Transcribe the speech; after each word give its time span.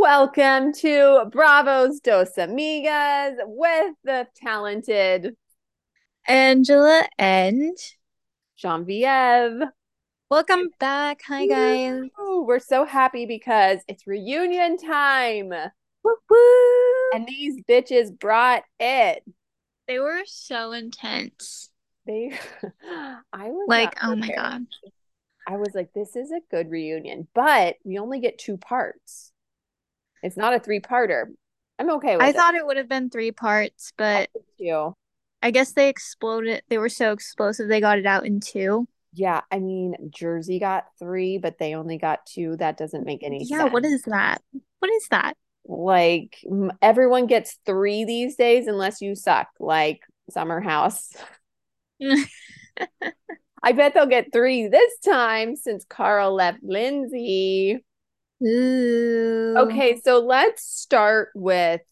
Welcome 0.00 0.72
to 0.76 1.26
Bravo's 1.30 2.00
Dos 2.00 2.30
Amigas 2.38 3.34
with 3.44 3.94
the 4.02 4.26
talented 4.34 5.36
Angela 6.26 7.06
and 7.18 7.76
Jean 8.56 8.86
Genevieve. 8.86 9.68
welcome 10.30 10.70
back. 10.80 11.20
Hi 11.28 11.46
guys. 11.46 12.00
Ooh, 12.18 12.44
we're 12.48 12.60
so 12.60 12.86
happy 12.86 13.26
because 13.26 13.80
it's 13.88 14.06
reunion 14.06 14.78
time. 14.78 15.50
Woo 15.50 16.16
woo. 16.30 17.10
And 17.12 17.28
these 17.28 17.62
bitches 17.68 18.18
brought 18.18 18.62
it. 18.78 19.22
They 19.86 19.98
were 19.98 20.22
so 20.24 20.72
intense. 20.72 21.68
They 22.06 22.32
I 23.34 23.50
was 23.50 23.66
Like, 23.68 23.98
oh 24.02 24.16
my 24.16 24.30
god. 24.34 24.66
I 25.46 25.58
was 25.58 25.74
like, 25.74 25.92
this 25.92 26.16
is 26.16 26.32
a 26.32 26.40
good 26.50 26.70
reunion, 26.70 27.28
but 27.34 27.76
we 27.84 27.98
only 27.98 28.20
get 28.20 28.38
two 28.38 28.56
parts. 28.56 29.32
It's 30.22 30.36
not 30.36 30.54
a 30.54 30.60
three-parter. 30.60 31.26
I'm 31.78 31.90
okay 31.92 32.16
with 32.16 32.24
I 32.24 32.28
it. 32.28 32.36
thought 32.36 32.54
it 32.54 32.66
would 32.66 32.76
have 32.76 32.88
been 32.88 33.10
three 33.10 33.32
parts, 33.32 33.92
but 33.96 34.28
you. 34.58 34.94
I 35.42 35.50
guess 35.50 35.72
they 35.72 35.88
exploded. 35.88 36.62
They 36.68 36.78
were 36.78 36.90
so 36.90 37.12
explosive 37.12 37.68
they 37.68 37.80
got 37.80 37.98
it 37.98 38.06
out 38.06 38.26
in 38.26 38.40
two. 38.40 38.86
Yeah, 39.14 39.40
I 39.50 39.58
mean, 39.58 39.94
Jersey 40.10 40.58
got 40.58 40.84
three, 40.98 41.38
but 41.38 41.58
they 41.58 41.74
only 41.74 41.96
got 41.98 42.26
two. 42.26 42.56
That 42.56 42.76
doesn't 42.76 43.06
make 43.06 43.22
any 43.22 43.40
sense. 43.40 43.50
Yeah, 43.50 43.58
sense. 43.62 43.72
what 43.72 43.84
is 43.84 44.02
that? 44.02 44.42
What 44.78 44.90
is 44.92 45.08
that? 45.10 45.36
like 45.70 46.44
everyone 46.82 47.26
gets 47.26 47.58
three 47.64 48.04
these 48.04 48.34
days 48.36 48.66
unless 48.66 49.00
you 49.00 49.14
suck, 49.14 49.48
like 49.58 50.00
Summer 50.30 50.60
House. 50.60 51.12
I 53.62 53.72
bet 53.72 53.94
they'll 53.94 54.06
get 54.06 54.32
three 54.32 54.68
this 54.68 54.92
time 55.04 55.54
since 55.54 55.84
Carl 55.84 56.34
left 56.34 56.62
Lindsay. 56.62 57.84
Ooh. 58.42 59.54
Okay, 59.58 60.00
so 60.02 60.20
let's 60.20 60.64
start 60.64 61.30
with 61.34 61.82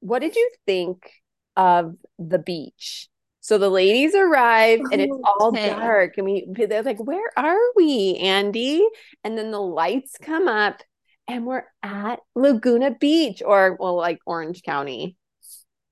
what 0.00 0.20
did 0.20 0.34
you 0.36 0.50
think 0.66 1.10
of 1.56 1.96
the 2.18 2.38
beach? 2.38 3.08
So 3.40 3.58
the 3.58 3.68
ladies 3.68 4.14
arrive 4.14 4.80
and 4.92 5.00
it's 5.00 5.12
all 5.24 5.50
dark, 5.50 6.16
and 6.16 6.24
we 6.26 6.46
they're 6.54 6.82
like, 6.82 7.02
"Where 7.04 7.30
are 7.36 7.58
we, 7.74 8.16
Andy?" 8.16 8.86
And 9.24 9.36
then 9.36 9.50
the 9.50 9.60
lights 9.60 10.16
come 10.22 10.46
up, 10.46 10.80
and 11.26 11.44
we're 11.44 11.64
at 11.82 12.20
Laguna 12.36 12.92
Beach, 12.92 13.42
or 13.44 13.76
well, 13.80 13.96
like 13.96 14.20
Orange 14.26 14.62
County. 14.62 15.16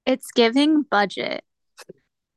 It's 0.07 0.31
giving 0.31 0.83
budget. 0.83 1.45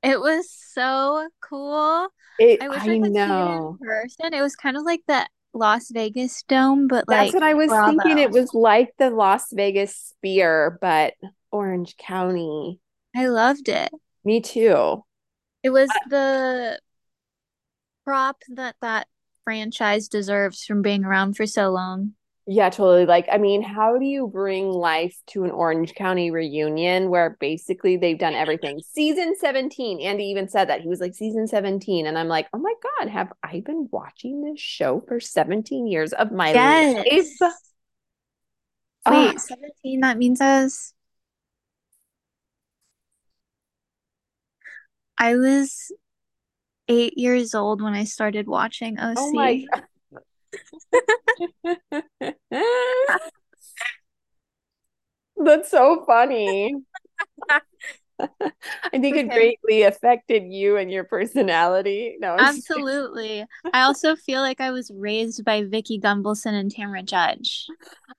It 0.04 0.20
was 0.20 0.52
so 0.52 1.30
cool. 1.42 2.10
It, 2.38 2.62
I 2.62 2.68
wish 2.70 2.80
I 2.80 2.96
I 2.96 3.00
could 3.00 3.14
see 3.14 3.22
it 3.22 3.26
in 3.26 3.78
person. 3.82 4.34
It 4.34 4.42
was 4.42 4.56
kind 4.56 4.76
of 4.76 4.84
like 4.84 5.02
the 5.08 5.26
Las 5.54 5.90
Vegas 5.92 6.44
Dome, 6.44 6.88
but 6.88 7.08
like 7.08 7.32
That's 7.32 7.34
what 7.34 7.44
I 7.44 7.54
was 7.54 7.72
thinking. 7.86 8.18
It 8.18 8.32
was 8.32 8.54
like 8.54 8.94
the 8.98 9.10
Las 9.10 9.46
Vegas 9.54 9.96
Sphere, 9.96 10.78
but 10.82 11.14
Orange 11.52 11.96
County. 11.98 12.80
I 13.16 13.28
loved 13.28 13.70
it. 13.70 13.92
Me 14.26 14.42
too. 14.42 15.04
It 15.62 15.70
was 15.70 15.90
the 16.10 16.80
prop 18.04 18.42
that 18.50 18.76
that 18.82 19.08
franchise 19.44 20.08
deserves 20.10 20.66
from 20.66 20.82
being 20.82 21.06
around 21.06 21.38
for 21.38 21.46
so 21.46 21.70
long. 21.70 22.14
Yeah, 22.46 22.70
totally. 22.70 23.06
Like, 23.06 23.28
I 23.32 23.38
mean, 23.38 23.62
how 23.62 23.98
do 23.98 24.06
you 24.06 24.28
bring 24.28 24.70
life 24.70 25.18
to 25.28 25.46
an 25.46 25.52
Orange 25.52 25.94
County 25.96 26.30
reunion 26.30 27.10
where 27.10 27.38
basically 27.40 27.96
they've 27.96 28.20
done 28.20 28.34
everything? 28.34 28.82
Season 28.92 29.34
17, 29.40 30.02
Andy 30.02 30.26
even 30.26 30.50
said 30.50 30.68
that. 30.68 30.82
He 30.82 30.90
was 30.90 31.00
like, 31.00 31.16
season 31.16 31.48
17. 31.48 32.06
And 32.06 32.18
I'm 32.18 32.28
like, 32.28 32.48
oh 32.54 32.58
my 32.58 32.74
God, 33.00 33.10
have 33.10 33.32
I 33.44 33.62
been 33.62 33.88
watching 33.92 34.44
this 34.44 34.60
show 34.60 35.02
for 35.08 35.22
17 35.22 35.88
years 35.88 36.12
of 36.12 36.32
my 36.34 36.52
life? 36.52 37.06
Yes. 37.08 37.38
Ah. 39.06 39.12
Wait, 39.12 39.40
17, 39.40 40.00
that 40.02 40.18
means 40.18 40.40
was 40.40 40.94
I 45.18 45.36
was 45.36 45.92
eight 46.88 47.18
years 47.18 47.56
old 47.56 47.82
when 47.82 47.94
I 47.94 48.04
started 48.04 48.48
watching 48.48 49.00
OC. 49.00 49.18
Oh 49.18 49.32
my 49.32 49.56
God. 49.72 49.84
That's 55.38 55.70
so 55.70 56.04
funny. 56.06 56.76
I 58.20 58.30
think 58.92 59.18
it 59.18 59.30
greatly 59.30 59.84
affected 59.84 60.44
you 60.46 60.78
and 60.78 60.92
your 60.92 61.04
personality. 61.04 62.16
No, 62.20 62.34
I'm. 62.34 62.40
Absolutely. 62.40 63.46
I 63.74 63.82
also 63.82 64.16
feel 64.16 64.42
like 64.42 64.62
I 64.62 64.72
was 64.72 64.92
raised 64.96 65.44
by 65.44 65.64
Vicki 65.64 66.00
Gunvalson 66.00 66.54
and 66.54 66.74
Tamra 66.74 67.04
Judge. 67.04 67.68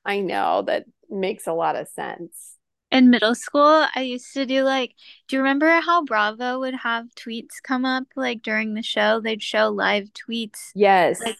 I 0.05 0.21
know 0.21 0.63
that 0.63 0.85
makes 1.09 1.47
a 1.47 1.53
lot 1.53 1.77
of 1.77 1.89
sense. 1.89 2.57
In 2.91 3.11
middle 3.11 3.35
school, 3.35 3.87
I 3.95 4.03
used 4.03 4.33
to 4.35 4.47
do 4.47 4.63
like, 4.63 4.95
do 5.29 5.37
you 5.37 5.43
remember 5.43 5.69
how 5.81 6.05
Bravo 6.05 6.61
would 6.61 6.75
have 6.75 7.07
tweets 7.17 7.63
come 7.63 7.85
up 7.85 8.05
like 8.15 8.43
during 8.43 8.75
the 8.75 8.83
show? 8.83 9.21
They'd 9.21 9.43
show 9.43 9.69
live 9.69 10.11
tweets 10.13 10.71
Yes. 10.75 11.21
Like- 11.21 11.37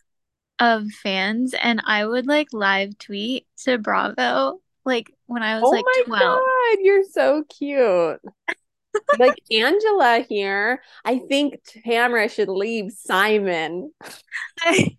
of 0.59 0.91
fans, 0.91 1.55
and 1.55 1.83
I 1.85 2.07
would 2.07 2.27
like 2.27 2.49
live 2.53 2.99
tweet 2.99 3.47
to 3.65 3.79
Bravo 3.79 4.61
like 4.85 5.15
when 5.27 5.43
I 5.43 5.61
was 5.61 5.65
Oh 5.65 5.71
like 5.71 5.85
my 5.85 6.03
12. 6.07 6.39
God, 6.39 6.79
you're 6.83 7.05
so 7.05 7.45
cute. 7.49 8.21
Like 9.19 9.41
Angela 9.51 10.25
here, 10.29 10.81
I 11.05 11.19
think 11.19 11.61
Tamara 11.65 12.29
should 12.29 12.49
leave 12.49 12.93
Simon. 12.93 13.93
I, 14.61 14.97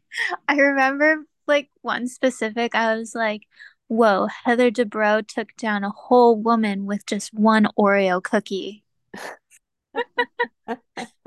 I 0.50 0.58
remember 0.58 1.26
like 1.48 1.70
one 1.82 2.10
specific, 2.10 2.76
I 2.76 2.98
was 2.98 3.16
like, 3.16 3.44
whoa, 3.88 4.28
Heather 4.44 4.70
Dubrow 4.70 5.26
took 5.26 5.56
down 5.56 5.86
a 5.86 5.92
whole 5.92 6.36
woman 6.36 6.86
with 6.86 7.06
just 7.06 7.34
one 7.34 7.70
Oreo 7.80 8.22
cookie. 8.22 8.84
Do 10.68 10.78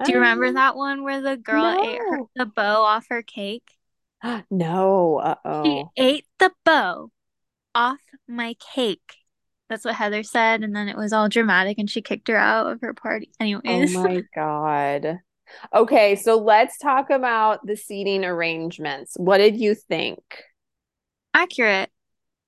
you 0.07 0.17
remember 0.17 0.53
that 0.53 0.77
one 0.77 1.05
where 1.05 1.23
the 1.23 1.39
girl 1.39 1.75
ate 1.83 1.99
her, 1.99 2.21
the 2.37 2.45
bow 2.45 2.83
off 2.83 3.07
her 3.09 3.23
cake? 3.23 3.78
No, 4.51 5.17
uh-oh. 5.19 5.65
She 5.65 5.85
ate 6.03 6.27
the 6.39 6.53
bow 6.65 7.11
off 7.75 8.01
my 8.27 8.55
cake. 8.75 9.15
That's 9.69 9.85
what 9.85 9.95
Heather 9.95 10.23
said, 10.23 10.63
and 10.63 10.75
then 10.75 10.89
it 10.89 10.97
was 10.97 11.13
all 11.13 11.29
dramatic 11.29 11.79
and 11.79 11.91
she 11.91 12.01
kicked 12.01 12.29
her 12.29 12.37
out 12.37 12.67
of 12.73 12.81
her 12.81 12.95
party. 12.95 13.31
Anyways. 13.39 13.95
Oh 13.95 14.03
my 14.03 14.23
God. 14.35 15.21
Okay, 15.75 16.17
so 16.17 16.37
let's 16.39 16.79
talk 16.79 17.11
about 17.11 17.65
the 17.67 17.77
seating 17.77 18.25
arrangements. 18.25 19.15
What 19.17 19.39
did 19.39 19.59
you 19.61 19.75
think? 19.75 20.19
accurate. 21.35 21.91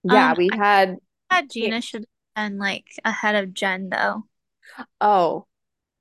Yeah, 0.02 0.32
Um, 0.32 0.36
we 0.38 0.50
had, 0.52 0.96
thought 1.30 1.48
Gina 1.48 1.80
should 1.80 2.06
have 2.36 2.50
been 2.50 2.58
like 2.58 2.86
ahead 3.04 3.36
of 3.36 3.54
Jen 3.54 3.88
though. 3.90 4.24
oh, 5.00 5.46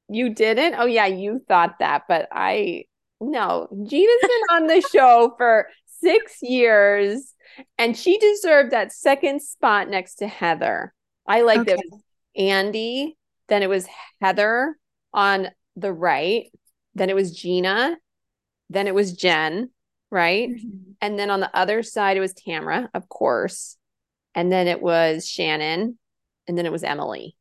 you 0.09 0.34
didn't? 0.34 0.75
Oh, 0.78 0.85
yeah, 0.85 1.06
you 1.06 1.41
thought 1.47 1.79
that, 1.79 2.03
but 2.08 2.28
I, 2.31 2.85
no, 3.22 3.68
Gina's 3.88 4.22
been 4.22 4.56
on 4.56 4.68
the 4.68 4.81
show 4.81 5.34
for 5.38 5.68
six 6.02 6.38
years 6.41 7.34
and 7.78 7.97
she 7.97 8.18
deserved 8.18 8.72
that 8.72 8.91
second 8.94 9.41
spot 9.41 9.90
next 9.90 10.16
to 10.16 10.28
Heather. 10.28 10.94
I 11.28 11.41
like 11.41 11.62
Okay. 11.62 11.74
it 11.74 11.81
Andy, 12.41 13.18
then 13.47 13.63
it 13.63 13.69
was 13.69 13.88
Heather 14.22 14.78
on 15.13 15.50
the 15.75 15.91
right, 15.91 16.46
then 16.96 17.09
it 17.09 17.16
was 17.16 17.31
Gina, 17.35 17.97
then 18.69 18.88
it 18.88 18.96
was 18.96 19.13
Jen, 19.13 19.72
right? 20.12 20.50
Mhm. 20.50 20.96
And 21.02 21.18
then 21.19 21.29
on 21.29 21.40
the 21.40 21.53
other 21.56 21.84
side, 21.84 22.18
it 22.18 22.22
was 22.22 22.34
Tamara, 22.34 22.90
of 22.94 23.09
course. 23.09 23.78
And 24.35 24.52
then 24.52 24.68
it 24.68 24.81
was 24.81 25.28
Shannon. 25.28 25.97
And 26.47 26.58
then 26.58 26.66
it 26.66 26.72
was 26.72 26.84
Emily. 26.84 27.35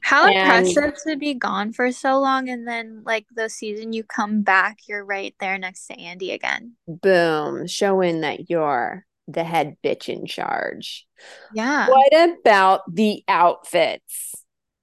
How 0.00 0.26
And- 0.26 0.66
impressive 0.66 1.00
to 1.04 1.16
be 1.16 1.34
gone 1.34 1.72
for 1.72 1.92
so 1.92 2.18
long 2.18 2.48
and 2.48 2.66
then 2.66 3.02
like 3.04 3.26
the 3.34 3.48
season 3.48 3.92
you 3.92 4.04
come 4.04 4.42
back, 4.42 4.78
you're 4.88 5.04
right 5.04 5.34
there 5.40 5.58
next 5.58 5.86
to 5.86 5.98
Andy 5.98 6.32
again. 6.32 6.76
Boom. 6.86 7.66
Showing 7.66 8.22
that 8.22 8.50
you're 8.50 9.06
the 9.28 9.44
head 9.44 9.76
bitch 9.84 10.08
in 10.08 10.26
charge. 10.26 11.06
Yeah. 11.54 11.88
What 11.88 12.12
about 12.12 12.82
the 12.92 13.22
outfits? 13.28 14.34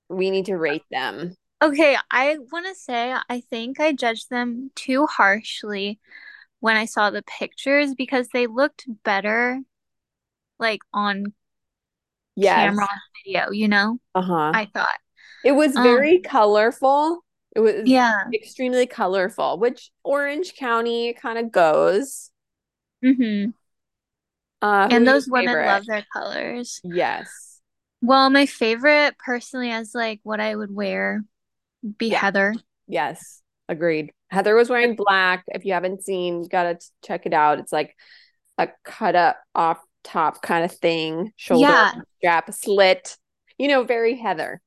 We 0.10 0.32
need 0.32 0.46
to 0.46 0.56
rate 0.58 0.86
them. 0.90 1.36
Okay, 1.62 1.98
I 2.12 2.38
want 2.52 2.68
to 2.68 2.76
say 2.76 3.14
I 3.30 3.42
think 3.50 3.80
I 3.80 3.92
judged 3.92 4.30
them 4.30 4.72
too 4.76 5.06
harshly 5.08 6.00
when 6.60 6.78
I 6.78 6.86
saw 6.86 7.10
the 7.10 7.24
pictures 7.24 7.94
because 7.96 8.30
they 8.30 8.48
looked 8.48 8.86
better 9.04 9.60
like 10.60 10.80
on 10.94 11.34
Yes. 12.38 12.56
camera 12.70 12.88
video, 13.26 13.52
you 13.52 13.68
know? 13.68 14.00
Uh-huh. 14.16 14.52
I 14.54 14.70
thought. 14.74 14.88
It 15.44 15.52
was 15.54 15.76
Um, 15.76 15.84
very 15.84 16.20
colorful. 16.20 17.24
It 17.56 17.60
was 17.60 17.82
Yeah. 17.86 18.24
extremely 18.34 18.86
colorful, 18.88 19.58
which 19.60 19.92
Orange 20.04 20.56
County 20.56 21.14
kind 21.14 21.38
of 21.40 21.52
goes. 21.52 22.32
Mm-hmm. 23.04 23.50
Uh, 24.62 24.88
And 24.92 25.08
those 25.08 25.28
women 25.28 25.50
favorite? 25.50 25.66
love 25.68 25.86
their 25.86 26.06
colors. 26.14 26.80
Yes. 26.84 27.60
Well, 28.02 28.30
my 28.30 28.46
favorite 28.46 29.18
personally 29.18 29.72
as 29.72 29.94
like 29.96 30.20
what 30.24 30.40
I 30.40 30.56
would 30.56 30.74
wear 30.74 31.24
be 31.98 32.08
Yeah. 32.08 32.20
Heather. 32.20 32.54
Yes, 32.88 33.42
agreed. 33.68 34.14
Heather 34.30 34.56
was 34.56 34.70
wearing 34.70 34.96
black. 34.96 35.44
If 35.48 35.66
you 35.66 35.74
haven't 35.74 36.04
seen, 36.04 36.44
you 36.44 36.50
gotta 36.50 36.80
check 37.04 37.26
it 37.26 37.34
out. 37.34 37.60
It's 37.60 37.72
like 37.72 37.96
a 38.58 38.70
cut 38.84 39.16
up 39.16 39.38
off 39.56 39.80
top 40.04 40.42
kind 40.42 40.64
of 40.66 40.72
thing, 40.72 41.32
shoulder 41.36 41.68
Yeah. 41.68 41.94
strap 42.20 42.54
slit. 42.54 43.18
You 43.58 43.68
know, 43.68 43.84
very 43.84 44.16
Heather. 44.16 44.62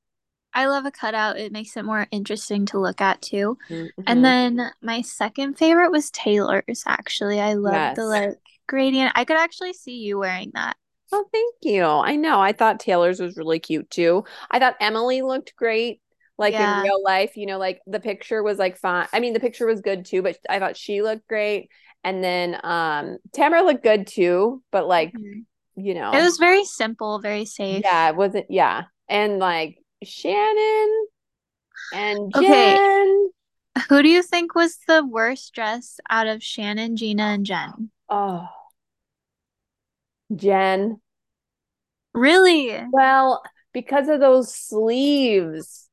I 0.52 0.66
love 0.66 0.84
a 0.84 0.90
cutout. 0.90 1.38
It 1.38 1.52
makes 1.52 1.76
it 1.76 1.84
more 1.84 2.06
interesting 2.10 2.66
to 2.66 2.80
look 2.80 3.00
at 3.00 3.22
too. 3.22 3.56
Mhm. 3.70 3.90
And 4.06 4.24
then 4.24 4.72
my 4.82 5.00
second 5.02 5.54
favorite 5.58 5.90
was 5.92 6.10
Taylor's 6.10 6.82
actually. 6.86 7.40
I 7.40 7.54
love 7.54 7.94
the 7.94 8.04
like 8.06 8.38
gradient. 8.66 9.12
I 9.14 9.24
could 9.24 9.36
actually 9.36 9.74
see 9.74 9.98
you 9.98 10.18
wearing 10.18 10.50
that. 10.54 10.76
Oh, 11.12 11.24
thank 11.32 11.54
you. 11.62 11.84
I 11.84 12.16
know. 12.16 12.40
I 12.40 12.52
thought 12.52 12.78
Taylor's 12.80 13.20
was 13.20 13.36
really 13.36 13.58
cute 13.58 13.90
too. 13.90 14.24
I 14.50 14.58
thought 14.60 14.76
Emily 14.80 15.22
looked 15.22 15.56
great, 15.56 16.00
like 16.38 16.52
Yeah. 16.52 16.78
in 16.78 16.82
real 16.84 17.02
life. 17.02 17.36
You 17.36 17.46
know, 17.46 17.58
like 17.58 17.80
the 17.86 17.98
picture 18.00 18.42
was 18.42 18.58
like 18.58 18.76
fine. 18.76 19.08
I 19.12 19.18
mean, 19.20 19.32
the 19.32 19.40
picture 19.40 19.66
was 19.66 19.80
good 19.80 20.04
too, 20.04 20.22
but 20.22 20.38
I 20.48 20.58
thought 20.60 20.76
she 20.76 21.02
looked 21.02 21.26
great. 21.26 21.68
And 22.04 22.24
then 22.24 22.58
um 22.64 23.18
Tamara 23.32 23.62
looked 23.62 23.82
good 23.82 24.06
too, 24.06 24.62
but 24.70 24.86
like, 24.86 25.12
Mhm. 25.14 25.44
you 25.76 25.94
know, 25.94 26.12
It 26.12 26.22
was 26.22 26.38
very 26.38 26.64
simple, 26.64 27.18
very 27.18 27.44
safe. 27.44 27.82
yeah, 27.84 28.08
it 28.10 28.16
wasn't, 28.16 28.46
yeah. 28.50 28.84
And 29.08 29.38
like 29.38 29.78
Shannon 30.02 31.06
and 31.92 32.34
Okay. 32.34 32.76
Jen. 32.76 33.30
Who 33.88 34.02
do 34.02 34.08
you 34.08 34.22
think 34.22 34.54
was 34.54 34.78
the 34.86 35.04
worst 35.04 35.54
dress 35.54 36.00
out 36.10 36.26
of 36.26 36.42
Shannon, 36.42 36.96
Gina, 36.96 37.22
and 37.22 37.46
Jen? 37.46 37.90
Oh, 38.08 38.48
Jen. 40.34 41.00
Really? 42.12 42.76
Well, 42.92 43.42
because 43.72 44.08
of 44.08 44.20
those 44.20 44.54
sleeves. 44.54 45.88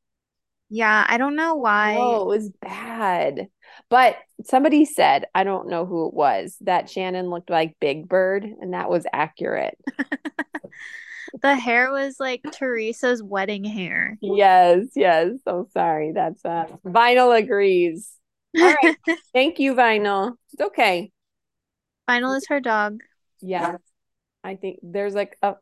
Yeah, 0.69 1.05
I 1.07 1.17
don't 1.17 1.35
know 1.35 1.55
why. 1.55 1.95
Oh, 1.97 2.23
it 2.23 2.27
was 2.27 2.49
bad. 2.49 3.47
But 3.89 4.17
somebody 4.43 4.85
said, 4.85 5.25
I 5.33 5.43
don't 5.43 5.69
know 5.69 5.85
who 5.85 6.07
it 6.07 6.13
was, 6.13 6.57
that 6.61 6.89
Shannon 6.89 7.29
looked 7.29 7.49
like 7.49 7.77
Big 7.79 8.07
Bird, 8.07 8.43
and 8.43 8.73
that 8.73 8.89
was 8.89 9.05
accurate. 9.13 9.77
The 11.41 11.55
hair 11.55 11.91
was 11.91 12.19
like 12.19 12.41
Teresa's 12.51 13.21
wedding 13.21 13.63
hair. 13.63 14.17
Yes, 14.21 14.87
yes. 14.95 15.31
So 15.45 15.67
sorry. 15.73 16.11
That's 16.13 16.43
uh 16.43 16.65
Vinyl 16.85 17.37
agrees. 17.37 18.11
All 18.57 18.73
right. 18.81 18.97
Thank 19.33 19.59
you, 19.59 19.75
Vinyl. 19.75 20.33
It's 20.53 20.61
okay. 20.61 21.11
Vinyl 22.09 22.37
is 22.37 22.47
her 22.47 22.59
dog. 22.59 23.01
Yeah. 23.41 23.77
I 24.43 24.55
think 24.55 24.79
there's 24.81 25.13
like 25.13 25.37
a 25.41 25.55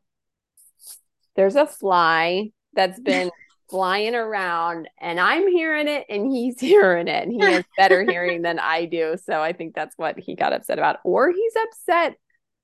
there's 1.35 1.55
a 1.55 1.65
fly 1.65 2.51
that's 2.73 2.99
been 2.99 3.31
flying 3.69 4.15
around 4.15 4.87
and 4.99 5.19
I'm 5.19 5.47
hearing 5.47 5.87
it 5.87 6.05
and 6.09 6.31
he's 6.31 6.59
hearing 6.59 7.07
it 7.07 7.23
and 7.23 7.31
he 7.31 7.39
has 7.39 7.63
better 7.77 8.03
hearing 8.09 8.41
than 8.41 8.59
I 8.59 8.85
do. 8.85 9.15
So 9.23 9.41
I 9.41 9.53
think 9.53 9.75
that's 9.75 9.97
what 9.97 10.19
he 10.19 10.35
got 10.35 10.53
upset 10.53 10.77
about. 10.77 10.99
Or 11.03 11.31
he's 11.31 11.53
upset 11.55 12.15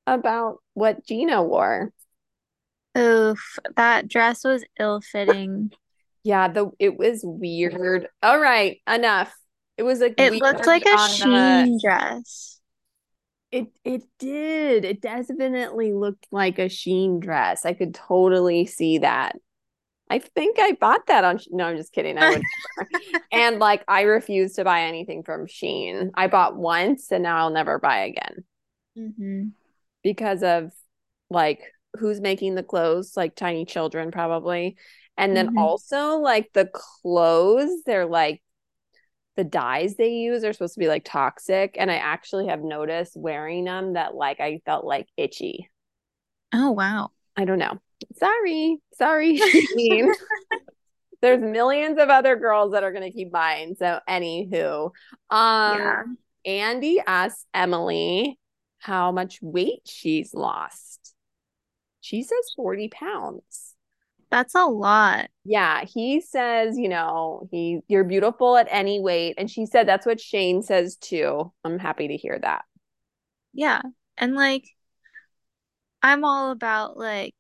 about 0.08 0.58
what 0.74 1.06
Gina 1.06 1.44
wore. 1.44 1.92
Oof, 2.98 3.58
that 3.78 4.08
dress 4.08 4.44
was 4.44 4.66
ill-fitting. 4.80 5.72
Yeah, 6.24 6.50
the 6.50 6.70
it 6.78 6.98
was 6.98 7.22
weird. 7.24 8.08
All 8.22 8.40
right, 8.40 8.80
enough. 8.88 9.34
It 9.78 9.84
was 9.84 10.00
like 10.02 10.16
It 10.18 10.34
looked 10.34 10.68
like 10.68 10.86
a 10.86 10.90
on 10.90 11.10
the- 11.10 11.26
Shein 11.26 11.82
dress. 11.82 12.60
It 13.52 13.68
it 13.84 14.04
did. 14.20 14.86
It 14.86 15.02
definitely 15.02 15.94
looked 15.94 16.28
like 16.32 16.60
a 16.60 16.66
Shein 16.66 17.20
dress. 17.20 17.66
I 17.66 17.74
could 17.74 17.94
totally 17.96 18.66
see 18.66 19.00
that. 19.00 19.36
I 20.12 20.20
think 20.20 20.60
I 20.60 20.74
bought 20.74 21.08
that 21.08 21.24
on. 21.24 21.40
No, 21.52 21.66
I'm 21.66 21.78
just 21.78 21.94
kidding. 21.94 22.20
I 22.20 22.28
would. 22.28 22.48
and 23.32 23.60
like, 23.60 23.84
I 23.88 24.02
refuse 24.04 24.54
to 24.56 24.66
buy 24.66 24.84
anything 24.84 25.24
from 25.24 25.48
Shein. 25.48 26.12
I 26.16 26.28
bought 26.28 26.58
once, 26.58 27.12
and 27.12 27.24
now 27.24 27.38
I'll 27.38 27.52
never 27.52 27.80
buy 27.80 28.00
again 28.06 28.44
hmm 28.96 29.54
because 30.04 30.44
of 30.44 30.72
like 31.30 31.62
who's 32.00 32.22
making 32.22 32.56
the 32.56 32.64
clothes, 32.64 33.16
like 33.16 33.36
tiny 33.36 33.66
children 33.66 34.12
probably, 34.12 34.78
and 35.18 35.36
then 35.36 35.50
Mhm. 35.50 35.56
also 35.58 36.18
like 36.18 36.52
the 36.54 36.70
clothes. 36.74 37.84
They're 37.86 38.06
like 38.06 38.42
the 39.38 39.46
dyes 39.46 39.96
they 39.96 40.10
use 40.12 40.44
are 40.46 40.54
supposed 40.54 40.76
to 40.76 40.82
be 40.82 40.90
like 40.90 41.06
toxic, 41.06 41.76
and 41.80 41.92
I 41.92 41.96
actually 41.98 42.48
have 42.50 42.62
noticed 42.64 43.18
wearing 43.18 43.66
them 43.66 43.94
that 43.94 44.16
like 44.16 44.40
I 44.42 44.62
felt 44.66 44.86
like 44.86 45.08
itchy. 45.18 45.70
Oh, 46.54 46.72
wow. 46.72 47.12
I 47.36 47.46
don't 47.46 47.60
know. 47.60 47.80
Sorry. 48.18 48.78
Sorry, 48.96 49.40
There's 51.22 51.42
millions 51.42 52.00
of 52.00 52.10
other 52.10 52.36
girls 52.36 52.72
that 52.72 52.84
are 52.84 52.92
gonna 52.92 53.12
keep 53.12 53.32
buying. 53.32 53.76
So 53.76 54.00
anywho. 54.10 54.92
Um 55.30 55.78
Yeah. 55.78 56.04
Andy 56.46 57.00
asked 57.06 57.46
Emily 57.54 58.40
how 58.80 59.12
much 59.12 59.40
weight 59.42 59.82
she's 59.86 60.34
lost. 60.34 61.14
She 62.00 62.24
says 62.24 62.52
40 62.56 62.90
pounds. 62.90 63.76
That's 64.32 64.56
a 64.56 64.66
lot. 64.66 65.30
Yeah, 65.44 65.84
he 65.84 66.22
says, 66.22 66.78
you 66.78 66.88
know, 66.88 67.48
he 67.52 67.82
you're 67.88 68.06
beautiful 68.06 68.56
at 68.56 68.68
any 68.72 69.00
weight. 69.02 69.36
And 69.38 69.52
she 69.52 69.66
said 69.66 69.88
that's 69.88 70.06
what 70.06 70.22
Shane 70.22 70.64
says 70.64 70.96
too. 70.96 71.52
I'm 71.64 71.78
happy 71.78 72.08
to 72.08 72.18
hear 72.18 72.40
that. 72.40 72.64
Yeah. 73.54 73.82
And 74.18 74.34
like, 74.36 74.64
I'm 76.02 76.24
all 76.24 76.52
about 76.52 76.98
like, 76.98 77.36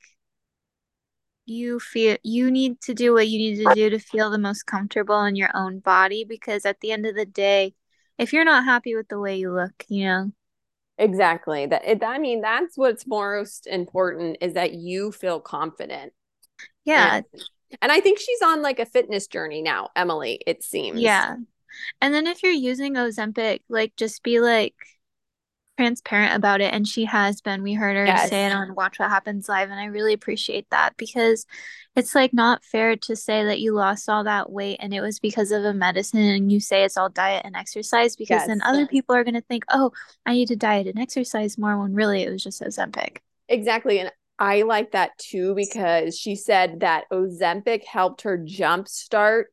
you 1.51 1.79
feel 1.79 2.17
you 2.23 2.51
need 2.51 2.81
to 2.81 2.93
do 2.93 3.13
what 3.13 3.27
you 3.27 3.37
need 3.39 3.57
to 3.57 3.69
do 3.69 3.89
to 3.89 3.99
feel 3.99 4.29
the 4.29 4.37
most 4.39 4.63
comfortable 4.65 5.23
in 5.25 5.35
your 5.35 5.51
own 5.55 5.79
body 5.79 6.23
because 6.25 6.65
at 6.65 6.79
the 6.81 6.91
end 6.91 7.05
of 7.05 7.15
the 7.15 7.25
day, 7.25 7.75
if 8.17 8.33
you're 8.33 8.45
not 8.45 8.65
happy 8.65 8.95
with 8.95 9.07
the 9.09 9.19
way 9.19 9.37
you 9.37 9.51
look, 9.53 9.85
you 9.89 10.05
know, 10.05 10.31
Exactly. 10.97 11.65
That 11.65 11.85
it, 11.85 12.03
I 12.03 12.19
mean, 12.19 12.41
that's 12.41 12.77
what's 12.77 13.07
most 13.07 13.65
important 13.67 14.37
is 14.41 14.53
that 14.53 14.73
you 14.73 15.11
feel 15.11 15.39
confident. 15.39 16.13
yeah, 16.85 17.21
And, 17.21 17.25
and 17.81 17.91
I 17.91 17.99
think 18.01 18.19
she's 18.19 18.41
on 18.43 18.61
like 18.61 18.79
a 18.79 18.85
fitness 18.85 19.27
journey 19.27 19.61
now, 19.61 19.89
Emily, 19.95 20.41
it 20.47 20.63
seems. 20.63 21.01
yeah. 21.01 21.35
And 22.01 22.13
then 22.13 22.27
if 22.27 22.43
you're 22.43 22.51
using 22.51 22.95
Ozempic, 22.95 23.61
like 23.69 23.95
just 23.97 24.23
be 24.23 24.39
like 24.39 24.75
transparent 25.77 26.35
about 26.35 26.61
it. 26.61 26.73
And 26.73 26.87
she 26.87 27.05
has 27.05 27.41
been. 27.41 27.63
We 27.63 27.73
heard 27.73 27.95
her 27.95 28.05
Yes. 28.05 28.29
say 28.29 28.45
it 28.45 28.51
on 28.51 28.75
Watch 28.75 28.99
What 28.99 29.09
Happens 29.09 29.49
Live, 29.49 29.69
and 29.69 29.79
I 29.79 29.85
really 29.85 30.13
appreciate 30.13 30.69
that 30.69 30.95
because 30.97 31.45
it's 31.95 32.15
like 32.15 32.33
not 32.33 32.63
fair 32.63 32.95
to 32.95 33.15
say 33.15 33.43
that 33.45 33.59
you 33.59 33.73
lost 33.73 34.07
all 34.07 34.23
that 34.23 34.51
weight 34.51 34.77
and 34.79 34.93
it 34.93 35.01
was 35.01 35.19
because 35.19 35.51
of 35.51 35.65
a 35.65 35.73
medicine 35.73 36.21
and 36.21 36.51
you 36.51 36.59
say 36.59 36.83
it's 36.83 36.95
all 36.97 37.09
diet 37.09 37.41
and 37.45 37.55
exercise 37.55 38.15
because 38.15 38.47
then 38.47 38.61
other 38.61 38.87
people 38.87 39.13
are 39.13 39.25
going 39.25 39.33
to 39.33 39.41
think, 39.41 39.65
oh, 39.69 39.91
I 40.25 40.33
need 40.33 40.47
to 40.49 40.55
diet 40.55 40.87
and 40.87 40.99
exercise 40.99 41.57
more 41.57 41.77
when 41.77 41.93
really 41.93 42.23
it 42.23 42.29
was 42.29 42.43
just 42.43 42.61
Ozempic. 42.61 43.17
Exactly. 43.49 43.99
And 43.99 44.11
I 44.39 44.61
like 44.61 44.91
that 44.93 45.17
too 45.17 45.53
because 45.53 46.17
she 46.17 46.35
said 46.35 46.79
that 46.79 47.03
Ozempic 47.11 47.83
helped 47.85 48.21
her 48.21 48.37
jumpstart 48.37 49.45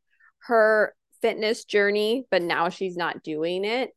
her 0.42 0.94
fitness 1.20 1.64
journey, 1.64 2.24
but 2.30 2.42
now 2.42 2.68
she's 2.68 2.96
not 2.96 3.24
doing 3.24 3.64
it. 3.64 3.90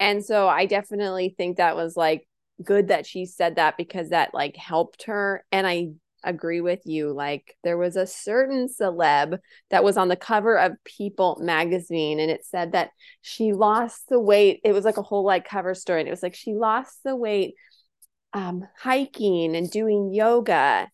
And 0.00 0.24
so 0.24 0.48
I 0.48 0.66
definitely 0.66 1.34
think 1.36 1.56
that 1.56 1.76
was 1.76 1.96
like 1.96 2.26
good 2.62 2.88
that 2.88 3.06
she 3.06 3.26
said 3.26 3.56
that 3.56 3.76
because 3.76 4.10
that 4.10 4.34
like 4.34 4.56
helped 4.56 5.04
her. 5.04 5.44
And 5.52 5.66
I 5.66 5.90
agree 6.24 6.60
with 6.60 6.80
you. 6.84 7.12
Like 7.12 7.56
there 7.64 7.78
was 7.78 7.96
a 7.96 8.06
certain 8.06 8.68
celeb 8.68 9.38
that 9.70 9.84
was 9.84 9.96
on 9.96 10.08
the 10.08 10.16
cover 10.16 10.56
of 10.58 10.72
People 10.84 11.38
magazine 11.40 12.20
and 12.20 12.30
it 12.30 12.44
said 12.44 12.72
that 12.72 12.90
she 13.22 13.52
lost 13.52 14.08
the 14.08 14.20
weight. 14.20 14.60
It 14.64 14.72
was 14.72 14.84
like 14.84 14.96
a 14.96 15.02
whole 15.02 15.24
like 15.24 15.48
cover 15.48 15.74
story. 15.74 16.00
And 16.00 16.08
it 16.08 16.12
was 16.12 16.22
like 16.22 16.34
she 16.34 16.54
lost 16.54 16.98
the 17.04 17.16
weight 17.16 17.54
um 18.32 18.66
hiking 18.78 19.56
and 19.56 19.70
doing 19.70 20.12
yoga. 20.12 20.88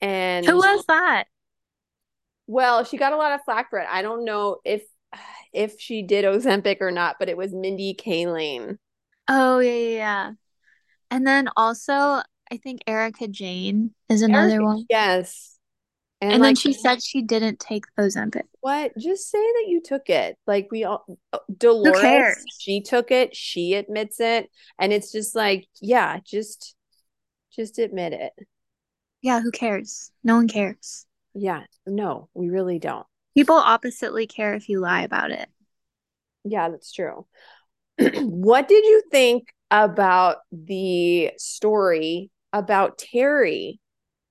And 0.00 0.46
Who 0.46 0.56
was 0.56 0.84
that? 0.86 1.26
well, 2.46 2.84
she 2.84 2.96
got 2.96 3.12
a 3.12 3.16
lot 3.16 3.32
of 3.32 3.44
flack 3.44 3.70
for 3.70 3.78
it. 3.78 3.86
I 3.90 4.02
don't 4.02 4.24
know 4.24 4.58
if 4.64 4.82
if 5.52 5.80
she 5.80 6.02
did 6.02 6.24
Ozempic 6.24 6.78
or 6.80 6.90
not, 6.90 7.16
but 7.18 7.28
it 7.28 7.36
was 7.36 7.52
Mindy 7.52 7.94
Kaling. 7.94 8.78
Oh, 9.28 9.58
yeah, 9.58 9.72
yeah, 9.72 9.88
yeah. 9.96 10.30
And 11.10 11.26
then 11.26 11.48
also, 11.56 11.92
I 12.50 12.56
think 12.62 12.80
Erika 12.86 13.28
Jayne 13.28 13.92
is 14.08 14.22
another 14.22 14.52
Erika- 14.54 14.64
one. 14.64 14.86
Yes. 14.88 15.58
And, 16.20 16.34
And 16.34 16.44
then 16.44 16.54
she 16.54 16.72
said 16.72 17.02
she 17.02 17.20
didn't 17.22 17.58
take 17.58 17.84
Ozempic. 17.98 18.44
what? 18.60 18.92
Just 18.96 19.28
say 19.28 19.40
that 19.40 19.64
you 19.66 19.80
took 19.84 20.08
it. 20.08 20.36
Like 20.46 20.68
we 20.70 20.84
all 20.84 21.04
uh, 21.32 21.38
Dolores, 21.58 22.00
cares? 22.00 22.44
she 22.60 22.80
took 22.80 23.10
it, 23.10 23.34
she 23.34 23.74
admits 23.74 24.20
it, 24.20 24.48
and 24.78 24.92
it's 24.92 25.10
just 25.10 25.34
like, 25.34 25.66
yeah, 25.80 26.20
just 26.24 26.76
just 27.54 27.80
admit 27.80 28.12
it. 28.12 28.32
Yeah, 29.20 29.40
who 29.40 29.50
cares? 29.50 30.12
No 30.22 30.36
one 30.36 30.46
cares. 30.46 31.06
Yeah, 31.34 31.64
no, 31.86 32.28
we 32.34 32.50
really 32.50 32.78
don't. 32.78 33.06
People 33.34 33.56
oppositely 33.56 34.26
care 34.26 34.54
if 34.54 34.68
you 34.68 34.80
lie 34.80 35.02
about 35.02 35.30
it. 35.30 35.48
Yeah, 36.44 36.68
that's 36.70 36.92
true. 36.92 37.26
what 37.98 38.68
did 38.68 38.84
you 38.84 39.02
think 39.10 39.48
about 39.70 40.38
the 40.50 41.30
story 41.38 42.30
about 42.52 42.98
Terry 42.98 43.80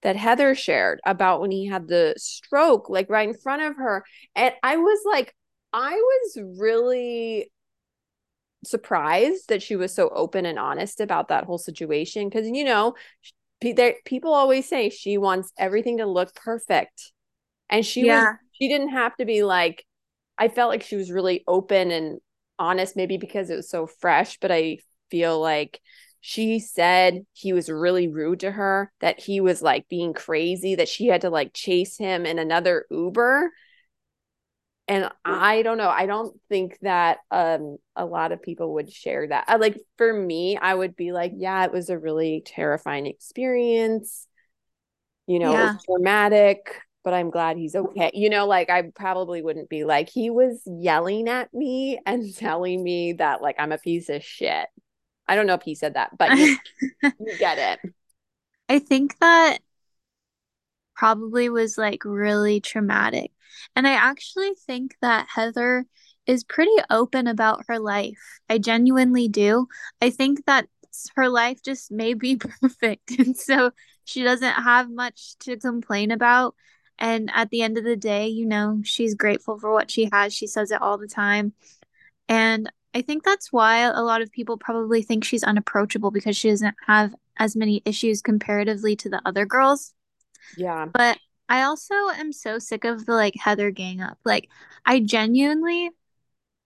that 0.03 0.15
Heather 0.15 0.55
shared 0.55 0.99
about 1.05 1.41
when 1.41 1.51
he 1.51 1.67
had 1.67 1.87
the 1.87 2.15
stroke, 2.17 2.89
like 2.89 3.09
right 3.09 3.27
in 3.27 3.35
front 3.35 3.61
of 3.61 3.77
her? 3.77 4.03
And 4.35 4.53
I 4.61 4.77
was 4.77 4.99
like, 5.05 5.33
I 5.73 5.93
was 5.93 6.59
really 6.59 7.51
surprised 8.63 9.49
that 9.49 9.63
she 9.63 9.75
was 9.75 9.93
so 9.93 10.09
open 10.09 10.45
and 10.45 10.59
honest 10.59 11.01
about 11.01 11.29
that 11.29 11.45
whole 11.45 11.57
situation 11.57 12.29
because 12.29 12.47
you 12.47 12.63
know 12.63 12.93
there, 13.61 13.95
people 14.05 14.33
always 14.33 14.67
say 14.67 14.89
she 14.89 15.17
wants 15.17 15.51
everything 15.57 15.97
to 15.97 16.05
look 16.05 16.33
perfect 16.35 17.11
and 17.69 17.85
she 17.85 18.05
yeah. 18.05 18.31
was 18.31 18.35
she 18.61 18.67
didn't 18.67 18.89
have 18.89 19.15
to 19.17 19.25
be 19.25 19.43
like 19.43 19.85
i 20.37 20.47
felt 20.47 20.69
like 20.69 20.83
she 20.83 20.95
was 20.95 21.11
really 21.11 21.43
open 21.47 21.91
and 21.91 22.19
honest 22.59 22.95
maybe 22.95 23.17
because 23.17 23.49
it 23.49 23.55
was 23.55 23.69
so 23.69 23.87
fresh 23.87 24.37
but 24.39 24.51
i 24.51 24.77
feel 25.09 25.39
like 25.39 25.81
she 26.21 26.59
said 26.59 27.25
he 27.33 27.51
was 27.51 27.69
really 27.69 28.07
rude 28.07 28.41
to 28.41 28.51
her 28.51 28.91
that 29.01 29.19
he 29.19 29.41
was 29.41 29.63
like 29.63 29.89
being 29.89 30.13
crazy 30.13 30.75
that 30.75 30.87
she 30.87 31.07
had 31.07 31.21
to 31.21 31.31
like 31.31 31.51
chase 31.51 31.97
him 31.97 32.27
in 32.27 32.37
another 32.37 32.85
uber. 32.91 33.51
And 34.87 35.09
i 35.25 35.61
don't 35.61 35.77
know 35.77 35.89
i 35.89 36.05
don't 36.05 36.37
think 36.49 36.77
that 36.81 37.19
um 37.31 37.77
a 37.95 38.05
lot 38.05 38.31
of 38.31 38.41
people 38.41 38.73
would 38.73 38.91
share 38.91 39.27
that. 39.27 39.45
I, 39.47 39.55
like 39.55 39.79
for 39.97 40.13
me 40.13 40.57
i 40.57 40.73
would 40.73 40.95
be 40.95 41.11
like 41.11 41.31
yeah 41.35 41.63
it 41.65 41.71
was 41.71 41.89
a 41.89 41.97
really 41.97 42.43
terrifying 42.45 43.05
experience 43.05 44.27
you 45.27 45.39
know 45.39 45.53
yeah. 45.53 45.61
it 45.61 45.73
was 45.73 45.85
traumatic 45.85 46.81
but 47.03 47.13
i'm 47.13 47.29
glad 47.29 47.57
he's 47.57 47.75
okay 47.75 48.11
you 48.13 48.29
know 48.29 48.45
like 48.45 48.69
i 48.69 48.83
probably 48.95 49.41
wouldn't 49.41 49.69
be 49.69 49.83
like 49.83 50.09
he 50.09 50.29
was 50.29 50.61
yelling 50.65 51.27
at 51.27 51.53
me 51.53 51.99
and 52.05 52.35
telling 52.35 52.83
me 52.83 53.13
that 53.13 53.41
like 53.41 53.55
i'm 53.59 53.71
a 53.71 53.77
piece 53.77 54.09
of 54.09 54.23
shit 54.23 54.67
i 55.27 55.35
don't 55.35 55.47
know 55.47 55.55
if 55.55 55.63
he 55.63 55.75
said 55.75 55.93
that 55.93 56.17
but 56.17 56.37
you, 56.37 56.57
you 57.03 57.37
get 57.37 57.57
it 57.57 57.93
i 58.69 58.79
think 58.79 59.17
that 59.19 59.59
probably 60.95 61.49
was 61.49 61.77
like 61.77 62.05
really 62.05 62.59
traumatic 62.59 63.31
and 63.75 63.87
I 63.87 63.91
actually 63.91 64.53
think 64.55 64.95
that 65.01 65.27
Heather 65.33 65.85
is 66.25 66.43
pretty 66.43 66.75
open 66.89 67.27
about 67.27 67.65
her 67.67 67.79
life. 67.79 68.39
I 68.49 68.57
genuinely 68.57 69.27
do. 69.27 69.67
I 70.01 70.09
think 70.09 70.45
that 70.45 70.67
her 71.15 71.29
life 71.29 71.61
just 71.63 71.91
may 71.91 72.13
be 72.13 72.35
perfect. 72.61 73.11
And 73.17 73.35
so 73.37 73.71
she 74.05 74.23
doesn't 74.23 74.53
have 74.53 74.89
much 74.89 75.37
to 75.39 75.57
complain 75.57 76.11
about. 76.11 76.55
And 77.01 77.31
at 77.33 77.49
the 77.49 77.63
end 77.63 77.79
of 77.79 77.83
the 77.83 77.95
day, 77.97 78.27
you 78.27 78.45
know, 78.45 78.79
she's 78.83 79.15
grateful 79.15 79.57
for 79.57 79.73
what 79.73 79.89
she 79.89 80.07
has. 80.13 80.35
She 80.35 80.45
says 80.45 80.69
it 80.69 80.81
all 80.83 80.99
the 80.99 81.07
time. 81.07 81.53
And 82.29 82.71
I 82.93 83.01
think 83.01 83.23
that's 83.23 83.51
why 83.51 83.79
a 83.79 84.03
lot 84.03 84.21
of 84.21 84.31
people 84.31 84.55
probably 84.55 85.01
think 85.01 85.23
she's 85.23 85.43
unapproachable 85.43 86.11
because 86.11 86.37
she 86.37 86.51
doesn't 86.51 86.75
have 86.85 87.15
as 87.37 87.55
many 87.55 87.81
issues 87.85 88.21
comparatively 88.21 88.95
to 88.97 89.09
the 89.09 89.19
other 89.25 89.47
girls. 89.47 89.95
Yeah. 90.55 90.85
But 90.85 91.17
I 91.49 91.63
also 91.63 91.95
am 91.95 92.31
so 92.31 92.59
sick 92.59 92.85
of 92.85 93.07
the 93.07 93.13
like 93.13 93.35
Heather 93.35 93.71
gang 93.71 93.99
up. 94.01 94.19
Like, 94.23 94.47
I 94.85 94.99
genuinely 94.99 95.89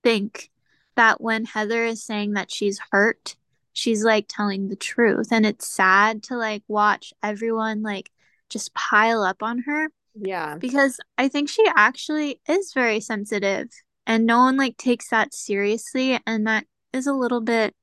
think 0.04 0.51
that 0.98 1.22
when 1.22 1.46
Heather 1.46 1.86
is 1.86 2.04
saying 2.04 2.34
that 2.34 2.51
she's 2.51 2.82
hurt, 2.92 3.38
she's 3.72 4.04
like 4.04 4.25
telling 4.27 4.68
the 4.68 4.75
truth. 4.75 5.30
And 5.32 5.46
it's 5.46 5.65
sad 5.65 6.24
to 6.24 6.36
like 6.36 6.63
watch 6.68 7.13
everyone 7.24 7.84
like 7.84 8.12
just 8.50 8.74
pile 8.74 9.24
up 9.24 9.42
on 9.42 9.60
her. 9.60 9.88
Yeah. 10.16 10.56
Because 10.58 11.00
I 11.18 11.28
think 11.28 11.50
she 11.50 11.66
actually 11.76 12.42
is 12.48 12.74
very 12.74 13.00
sensitive 13.00 13.68
and 14.08 14.26
no 14.26 14.40
one 14.40 14.58
like 14.58 14.78
takes 14.78 15.10
that 15.10 15.34
seriously. 15.34 16.20
And 16.26 16.48
that 16.48 16.66
is 16.94 17.08
a 17.08 17.14
little 17.14 17.42
bit, 17.42 17.76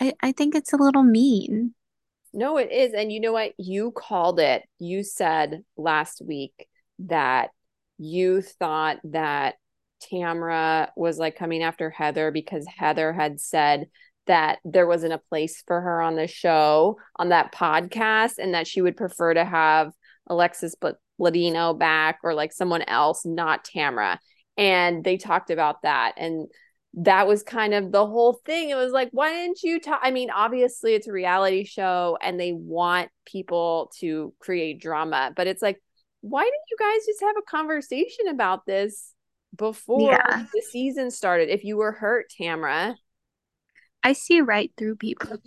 I, 0.00 0.14
I 0.22 0.32
think 0.32 0.54
it's 0.54 0.72
a 0.72 0.78
little 0.78 1.02
mean. 1.02 1.74
No, 2.32 2.56
it 2.56 2.70
is. 2.72 2.92
And 2.92 3.12
you 3.12 3.20
know 3.20 3.32
what? 3.32 3.52
You 3.58 3.90
called 3.90 4.40
it. 4.40 4.62
You 4.78 5.02
said 5.02 5.64
last 5.76 6.22
week 6.24 6.68
that 7.00 7.50
you 7.98 8.42
thought 8.42 8.98
that 9.04 9.56
Tamra 10.10 10.90
was 10.96 11.18
like 11.18 11.36
coming 11.36 11.62
after 11.62 11.90
Heather 11.90 12.30
because 12.30 12.66
Heather 12.66 13.12
had 13.12 13.40
said 13.40 13.88
that 14.26 14.58
there 14.64 14.86
wasn't 14.86 15.14
a 15.14 15.18
place 15.18 15.62
for 15.66 15.80
her 15.80 16.00
on 16.02 16.14
the 16.14 16.26
show, 16.26 16.98
on 17.16 17.30
that 17.30 17.52
podcast, 17.52 18.34
and 18.38 18.54
that 18.54 18.66
she 18.66 18.82
would 18.82 18.96
prefer 18.96 19.34
to 19.34 19.44
have 19.44 19.92
Alexis 20.28 20.74
Bellino 21.20 21.78
back 21.78 22.20
or 22.22 22.34
like 22.34 22.52
someone 22.52 22.82
else, 22.82 23.24
not 23.24 23.64
Tamra. 23.64 24.18
And 24.56 25.04
they 25.04 25.16
talked 25.16 25.50
about 25.50 25.82
that. 25.82 26.14
And 26.16 26.48
that 26.94 27.28
was 27.28 27.42
kind 27.42 27.74
of 27.74 27.92
the 27.92 28.06
whole 28.06 28.40
thing. 28.44 28.70
It 28.70 28.74
was 28.74 28.92
like, 28.92 29.10
why 29.12 29.30
didn't 29.30 29.62
you 29.62 29.80
talk? 29.80 30.00
I 30.02 30.10
mean, 30.10 30.30
obviously, 30.30 30.94
it's 30.94 31.06
a 31.06 31.12
reality 31.12 31.64
show 31.64 32.18
and 32.20 32.40
they 32.40 32.52
want 32.52 33.10
people 33.24 33.92
to 34.00 34.32
create 34.40 34.80
drama, 34.80 35.32
but 35.36 35.46
it's 35.46 35.62
like, 35.62 35.80
why 36.20 36.42
didn't 36.42 36.54
you 36.70 36.76
guys 36.78 37.06
just 37.06 37.20
have 37.20 37.36
a 37.38 37.50
conversation 37.50 38.28
about 38.28 38.66
this 38.66 39.14
before 39.56 40.12
yeah. 40.12 40.46
the 40.52 40.62
season 40.62 41.10
started? 41.10 41.50
If 41.50 41.64
you 41.64 41.76
were 41.76 41.92
hurt, 41.92 42.32
Tamra. 42.40 42.96
I 44.02 44.12
see 44.14 44.40
right 44.40 44.72
through 44.76 44.96
people. 44.96 45.38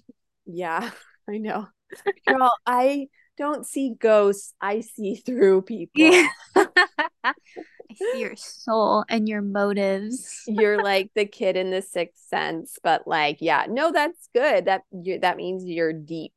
Yeah, 0.46 0.92
I 1.30 1.38
know. 1.38 1.68
Girl, 2.28 2.52
I 2.66 3.08
don't 3.38 3.66
see 3.66 3.96
ghosts. 3.98 4.54
I 4.62 4.82
see 4.82 5.16
through 5.26 5.64
people. 5.64 6.04
Yeah. 6.04 6.28
I 6.56 7.96
see 7.96 8.20
your 8.22 8.36
soul 8.36 9.04
and 9.10 9.28
your 9.28 9.42
motives. 9.42 10.44
you're 10.48 10.82
like 10.84 11.12
the 11.14 11.26
kid 11.26 11.58
in 11.58 11.72
the 11.72 11.82
sixth 11.82 12.24
sense, 12.28 12.78
but 12.82 13.08
like, 13.08 13.38
yeah, 13.42 13.66
no, 13.68 13.92
that's 13.92 14.30
good. 14.34 14.66
That 14.66 14.84
you 14.92 15.20
that 15.20 15.38
means 15.38 15.66
you're 15.66 15.94
deep. 15.94 16.34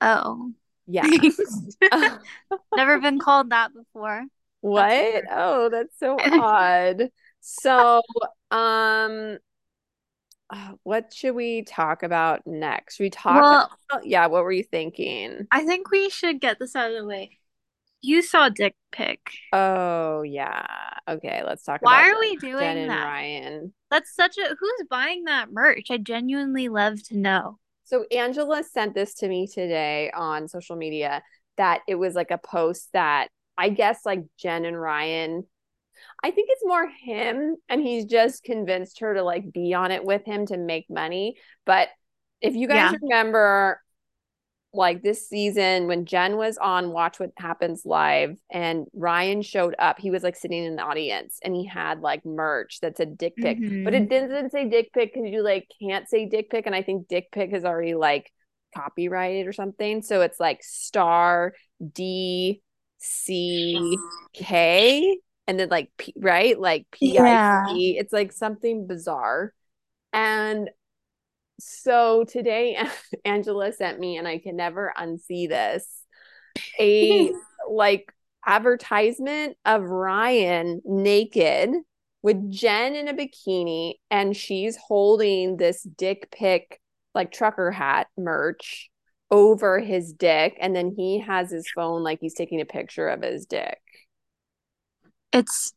Oh. 0.00 0.52
Yeah. 0.86 1.06
Never 2.74 3.00
been 3.00 3.18
called 3.18 3.50
that 3.50 3.74
before. 3.74 4.24
What? 4.60 4.88
That's 4.88 5.26
oh, 5.30 5.68
that's 5.70 5.98
so 5.98 6.16
odd. 6.18 7.10
So, 7.40 8.02
um 8.50 9.38
Uh, 10.50 10.72
what 10.82 11.12
should 11.12 11.34
we 11.34 11.62
talk 11.62 12.02
about 12.02 12.46
next? 12.46 12.96
Should 12.96 13.04
we 13.04 13.10
talk 13.10 13.42
well, 13.42 13.70
about, 13.90 14.06
yeah, 14.06 14.26
what 14.26 14.44
were 14.44 14.52
you 14.52 14.64
thinking? 14.64 15.46
I 15.50 15.64
think 15.64 15.90
we 15.90 16.08
should 16.08 16.40
get 16.40 16.58
this 16.58 16.74
out 16.74 16.90
of 16.90 16.96
the 16.96 17.04
way. 17.04 17.38
You 18.00 18.22
saw 18.22 18.48
dick 18.48 18.74
pic. 18.92 19.20
Oh 19.52 20.22
yeah. 20.22 20.66
Okay, 21.08 21.42
let's 21.44 21.64
talk 21.64 21.82
about 21.82 21.90
it. 21.90 21.94
Why 21.94 22.10
are 22.10 22.20
we 22.20 22.36
doing 22.36 22.60
Jen 22.60 22.78
and 22.78 22.90
that? 22.90 23.04
Ryan. 23.04 23.74
That's 23.90 24.14
such 24.14 24.38
a 24.38 24.54
who's 24.58 24.86
buying 24.88 25.24
that 25.24 25.52
merch? 25.52 25.88
I 25.90 25.98
genuinely 25.98 26.68
love 26.68 27.02
to 27.08 27.18
know. 27.18 27.58
So 27.84 28.04
Angela 28.12 28.62
sent 28.62 28.94
this 28.94 29.14
to 29.14 29.28
me 29.28 29.46
today 29.46 30.10
on 30.14 30.46
social 30.46 30.76
media 30.76 31.22
that 31.56 31.80
it 31.88 31.96
was 31.96 32.14
like 32.14 32.30
a 32.30 32.38
post 32.38 32.88
that 32.92 33.28
I 33.56 33.70
guess 33.70 34.06
like 34.06 34.24
Jen 34.38 34.64
and 34.64 34.80
Ryan 34.80 35.44
I 36.22 36.30
think 36.30 36.48
it's 36.50 36.64
more 36.64 36.88
him 36.88 37.56
and 37.68 37.80
he's 37.80 38.04
just 38.04 38.44
convinced 38.44 39.00
her 39.00 39.14
to 39.14 39.22
like 39.22 39.52
be 39.52 39.74
on 39.74 39.90
it 39.90 40.04
with 40.04 40.24
him 40.24 40.46
to 40.46 40.56
make 40.56 40.90
money. 40.90 41.36
But 41.64 41.88
if 42.40 42.54
you 42.54 42.68
guys 42.68 42.92
yeah. 42.92 42.98
remember 43.02 43.80
like 44.74 45.02
this 45.02 45.26
season 45.28 45.86
when 45.86 46.04
Jen 46.04 46.36
was 46.36 46.58
on 46.58 46.92
Watch 46.92 47.18
What 47.18 47.30
Happens 47.38 47.82
Live 47.86 48.36
and 48.52 48.86
Ryan 48.92 49.40
showed 49.42 49.74
up, 49.78 49.98
he 49.98 50.10
was 50.10 50.22
like 50.22 50.36
sitting 50.36 50.62
in 50.64 50.76
the 50.76 50.82
audience 50.82 51.38
and 51.42 51.54
he 51.54 51.66
had 51.66 52.00
like 52.00 52.24
merch 52.26 52.80
that 52.80 52.96
said 52.96 53.16
dick 53.16 53.34
pic, 53.36 53.58
mm-hmm. 53.58 53.84
but 53.84 53.94
it 53.94 54.08
didn't 54.08 54.50
say 54.50 54.68
dick 54.68 54.92
pic 54.92 55.14
because 55.14 55.30
you 55.30 55.42
like 55.42 55.66
can't 55.80 56.08
say 56.08 56.26
dick 56.26 56.50
pic. 56.50 56.66
And 56.66 56.74
I 56.74 56.82
think 56.82 57.08
dick 57.08 57.32
pic 57.32 57.52
is 57.54 57.64
already 57.64 57.94
like 57.94 58.30
copyrighted 58.76 59.46
or 59.46 59.52
something. 59.52 60.02
So 60.02 60.20
it's 60.20 60.38
like 60.38 60.62
star 60.62 61.54
D 61.94 62.60
C 62.98 63.96
K 64.34 65.18
and 65.48 65.58
then 65.58 65.70
like 65.70 65.90
P, 65.96 66.12
right 66.16 66.60
like 66.60 66.86
P 66.92 67.18
I 67.18 67.66
C. 67.66 67.96
It's 67.98 68.12
like 68.12 68.32
something 68.32 68.86
bizarre. 68.86 69.54
And 70.12 70.70
so 71.58 72.24
today 72.24 72.78
Angela 73.24 73.72
sent 73.72 73.98
me, 73.98 74.18
and 74.18 74.28
I 74.28 74.38
can 74.38 74.54
never 74.54 74.92
unsee 74.96 75.48
this, 75.48 76.04
a 76.78 77.32
like 77.70 78.12
advertisement 78.46 79.56
of 79.64 79.82
Ryan 79.82 80.82
naked 80.84 81.70
with 82.22 82.50
Jen 82.50 82.94
in 82.94 83.08
a 83.08 83.14
bikini, 83.14 83.94
and 84.10 84.36
she's 84.36 84.76
holding 84.76 85.56
this 85.56 85.82
dick 85.82 86.28
pic 86.30 86.78
like 87.14 87.32
trucker 87.32 87.70
hat 87.70 88.08
merch 88.18 88.90
over 89.30 89.80
his 89.80 90.12
dick, 90.12 90.58
and 90.60 90.76
then 90.76 90.92
he 90.94 91.20
has 91.20 91.50
his 91.50 91.70
phone 91.74 92.02
like 92.02 92.18
he's 92.20 92.34
taking 92.34 92.60
a 92.60 92.66
picture 92.66 93.08
of 93.08 93.22
his 93.22 93.46
dick. 93.46 93.78
It's 95.32 95.72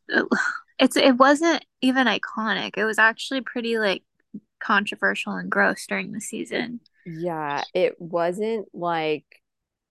it's 0.78 0.96
it 0.96 1.16
wasn't 1.16 1.64
even 1.80 2.06
iconic. 2.06 2.76
It 2.76 2.84
was 2.84 2.98
actually 2.98 3.42
pretty 3.42 3.78
like 3.78 4.02
controversial 4.60 5.34
and 5.34 5.50
gross 5.50 5.86
during 5.86 6.12
the 6.12 6.20
season. 6.20 6.80
Yeah, 7.04 7.62
it 7.74 8.00
wasn't 8.00 8.68
like 8.72 9.24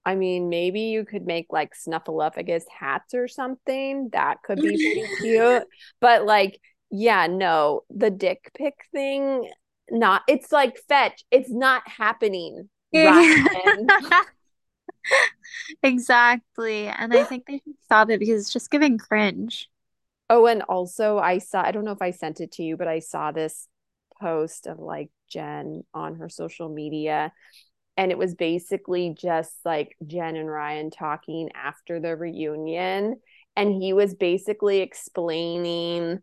I 0.06 0.16
mean, 0.16 0.50
maybe 0.50 0.82
you 0.82 1.06
could 1.06 1.26
make 1.26 1.48
like 1.52 1.74
snuffleupagus 1.76 2.64
hats 2.78 3.14
or 3.14 3.28
something. 3.28 4.10
That 4.14 4.42
could 4.44 4.60
be 4.60 4.70
pretty 4.70 5.06
cute. 5.22 5.64
But 6.00 6.26
like, 6.26 6.60
yeah, 6.90 7.28
no, 7.28 7.82
the 7.90 8.10
dick 8.10 8.52
pic 8.58 8.74
thing, 8.92 9.50
not 9.90 10.24
it's 10.28 10.52
like 10.52 10.78
fetch. 10.88 11.24
It's 11.30 11.52
not 11.52 11.88
happening. 11.88 12.70
exactly. 15.84 16.88
And 16.88 17.14
I 17.14 17.24
think 17.24 17.46
they 17.46 17.62
should 17.64 17.82
stop 17.84 18.10
it 18.10 18.20
because 18.20 18.42
it's 18.42 18.54
just 18.54 18.72
giving 18.72 18.98
cringe. 18.98 19.70
Oh, 20.30 20.46
and 20.46 20.62
also 20.64 21.18
I 21.18 21.40
saw 21.40 21.62
I 21.62 21.72
don't 21.72 21.86
know 21.86 21.92
if 21.92 22.02
I 22.02 22.12
sent 22.12 22.40
it 22.40 22.54
to 22.54 22.64
you, 22.64 22.78
but 22.78 22.88
I 22.88 23.00
saw 23.00 23.32
this 23.32 23.68
post 24.22 24.68
of 24.68 24.80
like 24.80 25.10
Jen 25.30 25.84
on 25.94 26.16
her 26.16 26.30
social 26.30 26.70
media. 26.70 27.34
And 27.98 28.12
it 28.12 28.18
was 28.18 28.36
basically 28.36 29.16
just 29.20 29.54
like 29.66 29.96
Jen 30.08 30.38
and 30.38 30.50
Ryan 30.50 30.90
talking 30.92 31.50
after 31.54 32.00
the 32.00 32.16
reunion. 32.16 33.18
And 33.56 33.74
he 33.74 33.92
was 33.94 34.16
basically 34.16 34.80
explaining 34.80 36.20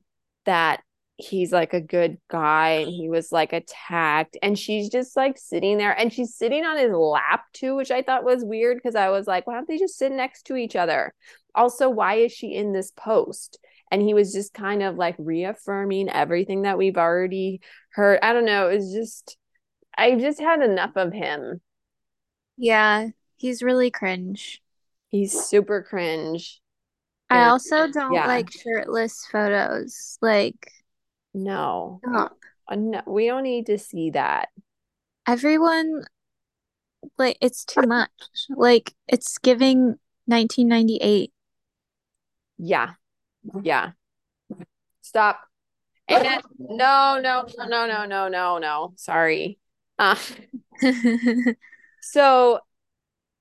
that 0.46 0.82
he's 1.18 1.50
like 1.50 1.74
a 1.74 1.80
good 1.80 2.16
guy 2.30 2.68
and 2.68 2.88
he 2.88 3.08
was 3.08 3.32
like 3.32 3.52
attacked 3.52 4.36
and 4.40 4.56
she's 4.56 4.88
just 4.88 5.16
like 5.16 5.36
sitting 5.36 5.76
there 5.76 5.92
and 5.92 6.12
she's 6.12 6.36
sitting 6.36 6.64
on 6.64 6.78
his 6.78 6.92
lap 6.92 7.44
too 7.52 7.74
which 7.74 7.90
i 7.90 8.02
thought 8.02 8.22
was 8.22 8.44
weird 8.44 8.76
because 8.76 8.94
i 8.94 9.08
was 9.08 9.26
like 9.26 9.44
why 9.44 9.54
don't 9.54 9.66
they 9.66 9.78
just 9.78 9.98
sit 9.98 10.12
next 10.12 10.44
to 10.44 10.56
each 10.56 10.76
other? 10.76 11.12
Also 11.54 11.88
why 11.90 12.14
is 12.14 12.32
she 12.32 12.54
in 12.54 12.72
this 12.72 12.92
post? 12.92 13.58
And 13.90 14.00
he 14.00 14.14
was 14.14 14.32
just 14.32 14.54
kind 14.54 14.82
of 14.82 14.96
like 14.96 15.16
reaffirming 15.18 16.08
everything 16.08 16.62
that 16.62 16.78
we've 16.78 16.98
already 16.98 17.62
heard. 17.90 18.20
I 18.22 18.32
don't 18.32 18.44
know 18.44 18.68
it's 18.68 18.92
just 18.92 19.36
i 19.96 20.14
just 20.14 20.40
had 20.40 20.62
enough 20.62 20.92
of 20.94 21.12
him. 21.12 21.60
Yeah 22.56 23.08
he's 23.38 23.62
really 23.62 23.90
cringe. 23.90 24.62
He's 25.08 25.32
super 25.32 25.82
cringe. 25.82 26.60
I 27.30 27.48
also 27.48 27.90
don't 27.90 28.12
yeah. 28.12 28.26
like 28.26 28.50
shirtless 28.50 29.26
photos 29.30 30.16
like 30.22 30.72
no. 31.44 32.00
Stop. 32.06 32.36
Uh, 32.68 32.76
no, 32.76 33.02
we 33.06 33.26
don't 33.26 33.42
need 33.42 33.66
to 33.66 33.78
see 33.78 34.10
that. 34.10 34.48
Everyone, 35.26 36.04
like, 37.16 37.38
it's 37.40 37.64
too 37.64 37.82
much. 37.82 38.10
Like, 38.50 38.94
it's 39.06 39.38
giving 39.38 39.96
1998. 40.26 41.32
Yeah. 42.58 42.90
Yeah. 43.62 43.92
Stop. 45.02 45.40
And 46.08 46.42
no, 46.58 47.20
no, 47.22 47.46
no, 47.66 47.86
no, 47.86 48.06
no, 48.06 48.28
no, 48.28 48.58
no. 48.58 48.92
Sorry. 48.96 49.58
Uh, 49.98 50.16
so 52.00 52.60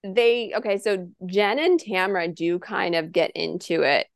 they 0.04 0.54
okay, 0.56 0.78
so 0.78 1.10
Jen 1.26 1.60
and 1.60 1.80
Tamra 1.80 2.34
do 2.34 2.60
kind 2.60 2.96
of 2.96 3.12
get 3.12 3.32
into 3.36 3.84
it 3.84 4.08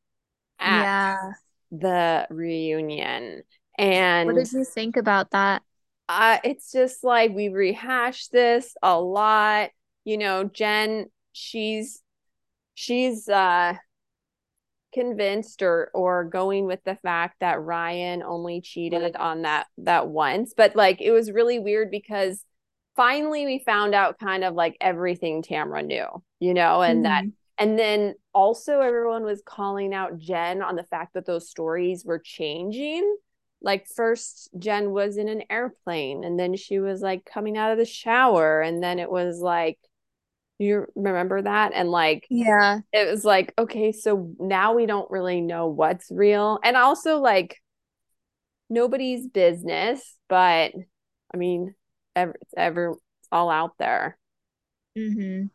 at 0.60 0.82
yeah. 0.82 1.32
the 1.72 2.28
reunion. 2.30 3.44
And 3.78 4.28
what 4.28 4.36
did 4.36 4.52
you 4.52 4.64
think 4.64 4.98
about 4.98 5.32
that? 5.32 5.64
Uh, 6.10 6.40
it's 6.44 6.72
just 6.72 7.04
like 7.04 7.34
we 7.34 7.50
rehashed 7.50 8.32
this 8.32 8.76
a 8.84 9.00
lot. 9.00 9.70
You 10.04 10.18
know, 10.18 10.44
Jen, 10.44 11.08
she's 11.32 12.02
she's 12.74 13.30
uh 13.30 13.76
convinced 14.94 15.62
or 15.62 15.90
or 15.94 16.26
going 16.26 16.66
with 16.66 16.84
the 16.84 16.96
fact 16.96 17.38
that 17.40 17.62
Ryan 17.62 18.22
only 18.24 18.62
cheated 18.62 19.16
on 19.16 19.44
that 19.44 19.68
that 19.78 20.08
once 20.08 20.54
but 20.56 20.76
like 20.76 21.00
it 21.02 21.12
was 21.12 21.32
really 21.32 21.60
weird 21.60 21.90
because 21.90 22.44
finally 22.96 23.46
we 23.46 23.60
found 23.60 23.96
out 23.96 24.20
kind 24.20 24.44
of 24.44 24.54
like 24.54 24.76
everything 24.82 25.44
Tamra 25.44 25.86
knew 25.86 26.08
you 26.40 26.54
know 26.54 26.82
and 26.82 27.06
mm-hmm. 27.06 27.28
that 27.30 27.34
and 27.58 27.80
then 27.80 28.16
also 28.34 28.82
everyone 28.82 29.24
was 29.24 29.42
calling 29.46 29.94
out 29.94 30.18
Jen 30.18 30.62
on 30.62 30.76
the 30.76 30.84
fact 30.84 31.14
that 31.14 31.26
those 31.26 31.50
stories 31.50 32.04
were 32.04 32.20
changing 32.20 33.16
like 33.62 33.88
first 33.88 34.50
Jen 34.58 34.92
was 34.92 35.18
in 35.18 35.30
an 35.30 35.44
airplane 35.50 36.24
and 36.24 36.40
then 36.40 36.56
she 36.56 36.80
was 36.80 37.02
like 37.02 37.26
coming 37.26 37.58
out 37.58 37.72
of 37.72 37.78
the 37.78 37.86
shower 37.86 38.62
and 38.62 38.82
then 38.82 39.00
it 39.00 39.10
was 39.10 39.40
like 39.40 39.78
you 40.58 40.86
remember 40.96 41.42
that? 41.42 41.72
And 41.74 41.90
like 41.90 42.28
yeah. 42.30 42.80
it 42.94 43.10
was 43.10 43.26
like 43.26 43.54
okay 43.58 43.92
so 43.92 44.34
now 44.40 44.74
we 44.74 44.86
don't 44.86 45.10
really 45.12 45.42
know 45.42 45.68
what's 45.68 46.12
real. 46.12 46.60
And 46.64 46.76
also 46.76 47.20
like 47.20 47.58
nobody's 48.70 49.28
business 49.28 50.16
but 50.30 50.72
i 51.34 51.36
mean 51.38 51.76
ever 52.16 52.34
it's 52.40 52.54
ever 52.56 52.92
it's 52.92 53.28
all 53.32 53.50
out 53.50 53.74
there. 53.78 54.18
Mm-hmm. 54.98 55.48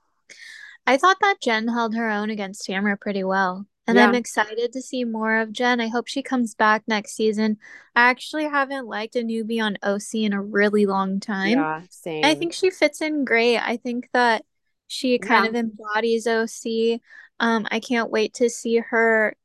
I 0.86 0.96
thought 0.96 1.16
that 1.20 1.40
jen 1.42 1.68
held 1.68 1.94
her 1.94 2.10
own 2.10 2.30
against 2.30 2.66
tamra 2.68 3.00
pretty 3.00 3.24
well 3.24 3.66
and 3.86 3.96
yeah. 3.96 4.06
I'm 4.06 4.14
excited 4.14 4.72
to 4.72 4.82
see 4.82 5.04
more 5.04 5.36
of 5.38 5.52
Jen. 5.52 5.80
I 5.80 5.88
hope 5.88 6.08
she 6.08 6.22
comes 6.22 6.54
back 6.54 6.82
next 6.86 7.14
season. 7.14 7.58
I 7.94 8.08
actually 8.10 8.44
haven't 8.44 8.86
liked 8.86 9.16
a 9.16 9.20
newbie 9.20 9.62
on 9.62 9.78
OC 9.82 10.14
in 10.14 10.32
a 10.32 10.42
really 10.42 10.86
long 10.86 11.20
time. 11.20 11.58
Yeah, 11.58 11.82
same. 11.90 12.24
I 12.24 12.34
think 12.34 12.52
she 12.52 12.70
fits 12.70 13.00
in 13.00 13.24
great. 13.24 13.58
I 13.58 13.76
think 13.76 14.08
that 14.12 14.44
she 14.88 15.18
kind 15.18 15.44
yeah. 15.44 15.50
of 15.50 15.56
embodies 15.56 16.26
OC. 16.26 17.00
Um, 17.38 17.66
I 17.70 17.80
can't 17.80 18.10
wait 18.10 18.34
to 18.34 18.50
see 18.50 18.78
her 18.78 19.36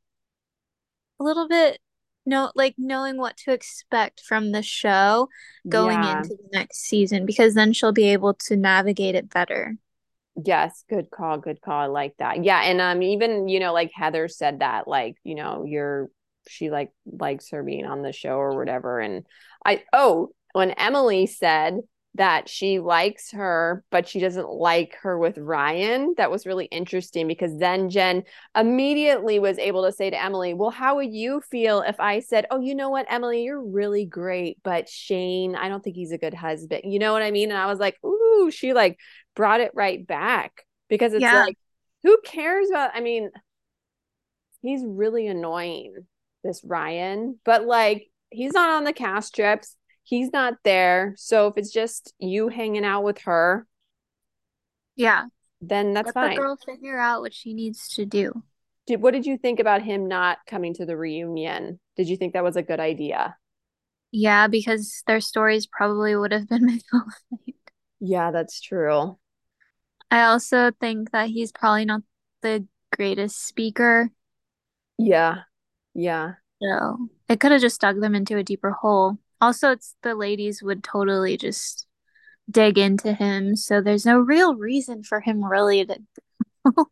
a 1.20 1.24
little 1.24 1.46
bit 1.46 1.78
no 2.24 2.52
like 2.54 2.74
knowing 2.78 3.16
what 3.16 3.36
to 3.36 3.52
expect 3.52 4.20
from 4.20 4.52
the 4.52 4.62
show 4.62 5.28
going 5.68 6.02
yeah. 6.02 6.18
into 6.18 6.30
the 6.30 6.48
next 6.52 6.78
season 6.78 7.26
because 7.26 7.54
then 7.54 7.72
she'll 7.72 7.92
be 7.92 8.12
able 8.12 8.34
to 8.34 8.56
navigate 8.56 9.14
it 9.14 9.28
better. 9.28 9.76
Yes, 10.34 10.84
good 10.88 11.10
call, 11.10 11.38
good 11.38 11.60
call. 11.60 11.78
I 11.82 11.86
like 11.86 12.14
that. 12.18 12.42
Yeah, 12.44 12.62
and 12.62 12.80
um 12.80 13.02
even, 13.02 13.48
you 13.48 13.60
know, 13.60 13.72
like 13.72 13.90
Heather 13.94 14.28
said 14.28 14.60
that 14.60 14.88
like, 14.88 15.16
you 15.24 15.34
know, 15.34 15.64
you're 15.66 16.08
she 16.48 16.70
like 16.70 16.90
likes 17.06 17.50
her 17.50 17.62
being 17.62 17.84
on 17.86 18.02
the 18.02 18.12
show 18.12 18.34
or 18.36 18.56
whatever 18.56 18.98
and 18.98 19.24
I 19.64 19.84
oh, 19.92 20.30
when 20.54 20.70
Emily 20.72 21.26
said 21.26 21.78
that 22.14 22.48
she 22.48 22.78
likes 22.78 23.30
her, 23.30 23.82
but 23.90 24.06
she 24.06 24.20
doesn't 24.20 24.50
like 24.50 24.96
her 25.02 25.18
with 25.18 25.38
Ryan. 25.38 26.14
That 26.18 26.30
was 26.30 26.44
really 26.44 26.66
interesting 26.66 27.26
because 27.26 27.56
then 27.58 27.88
Jen 27.88 28.24
immediately 28.54 29.38
was 29.38 29.58
able 29.58 29.84
to 29.84 29.92
say 29.92 30.10
to 30.10 30.22
Emily, 30.22 30.52
Well, 30.52 30.70
how 30.70 30.96
would 30.96 31.12
you 31.12 31.40
feel 31.40 31.80
if 31.80 31.98
I 32.00 32.20
said, 32.20 32.46
Oh, 32.50 32.60
you 32.60 32.74
know 32.74 32.90
what, 32.90 33.06
Emily, 33.08 33.44
you're 33.44 33.62
really 33.62 34.04
great, 34.04 34.58
but 34.62 34.90
Shane, 34.90 35.56
I 35.56 35.68
don't 35.68 35.82
think 35.82 35.96
he's 35.96 36.12
a 36.12 36.18
good 36.18 36.34
husband. 36.34 36.82
You 36.84 36.98
know 36.98 37.14
what 37.14 37.22
I 37.22 37.30
mean? 37.30 37.50
And 37.50 37.58
I 37.58 37.66
was 37.66 37.78
like, 37.78 37.96
Ooh, 38.04 38.50
she 38.52 38.74
like 38.74 38.98
brought 39.34 39.60
it 39.60 39.72
right 39.74 40.06
back 40.06 40.66
because 40.88 41.14
it's 41.14 41.22
yeah. 41.22 41.44
like, 41.44 41.56
who 42.02 42.18
cares 42.24 42.68
about? 42.68 42.90
I 42.94 43.00
mean, 43.00 43.30
he's 44.60 44.82
really 44.84 45.28
annoying, 45.28 45.94
this 46.44 46.62
Ryan, 46.62 47.38
but 47.44 47.64
like, 47.64 48.08
he's 48.28 48.52
not 48.52 48.70
on 48.70 48.84
the 48.84 48.92
cast 48.92 49.34
trips 49.34 49.76
he's 50.04 50.32
not 50.32 50.54
there. 50.64 51.14
So 51.16 51.48
if 51.48 51.54
it's 51.56 51.70
just 51.72 52.14
you 52.18 52.48
hanging 52.48 52.84
out 52.84 53.04
with 53.04 53.18
her, 53.22 53.66
yeah, 54.96 55.26
then 55.60 55.94
that's 55.94 56.06
Let 56.06 56.14
fine. 56.14 56.30
The 56.30 56.42
girl 56.42 56.56
figure 56.56 56.98
out 56.98 57.20
what 57.20 57.34
she 57.34 57.54
needs 57.54 57.88
to 57.94 58.04
do. 58.04 58.42
Did 58.86 59.00
what 59.00 59.12
did 59.12 59.26
you 59.26 59.38
think 59.38 59.60
about 59.60 59.82
him 59.82 60.08
not 60.08 60.38
coming 60.46 60.74
to 60.74 60.86
the 60.86 60.96
reunion? 60.96 61.78
Did 61.96 62.08
you 62.08 62.16
think 62.16 62.32
that 62.32 62.44
was 62.44 62.56
a 62.56 62.62
good 62.62 62.80
idea? 62.80 63.36
Yeah, 64.10 64.46
because 64.46 65.02
their 65.06 65.20
stories 65.20 65.66
probably 65.66 66.14
would 66.14 66.32
have 66.32 66.48
been 66.48 66.66
magnified. 66.66 67.54
Yeah, 68.00 68.30
that's 68.30 68.60
true. 68.60 69.18
I 70.10 70.24
also 70.24 70.72
think 70.80 71.12
that 71.12 71.30
he's 71.30 71.52
probably 71.52 71.84
not 71.84 72.02
the 72.42 72.66
greatest 72.94 73.42
speaker. 73.44 74.10
Yeah. 74.98 75.42
Yeah. 75.94 76.34
So 76.62 77.08
it 77.28 77.40
could 77.40 77.52
have 77.52 77.60
just 77.60 77.80
dug 77.80 78.00
them 78.00 78.14
into 78.14 78.36
a 78.36 78.44
deeper 78.44 78.70
hole. 78.70 79.18
Also, 79.42 79.72
it's 79.72 79.96
the 80.04 80.14
ladies 80.14 80.62
would 80.62 80.84
totally 80.84 81.36
just 81.36 81.88
dig 82.48 82.78
into 82.78 83.12
him, 83.12 83.56
so 83.56 83.80
there's 83.80 84.06
no 84.06 84.20
real 84.20 84.54
reason 84.54 85.02
for 85.02 85.20
him 85.20 85.44
really 85.44 85.84
to 85.84 85.98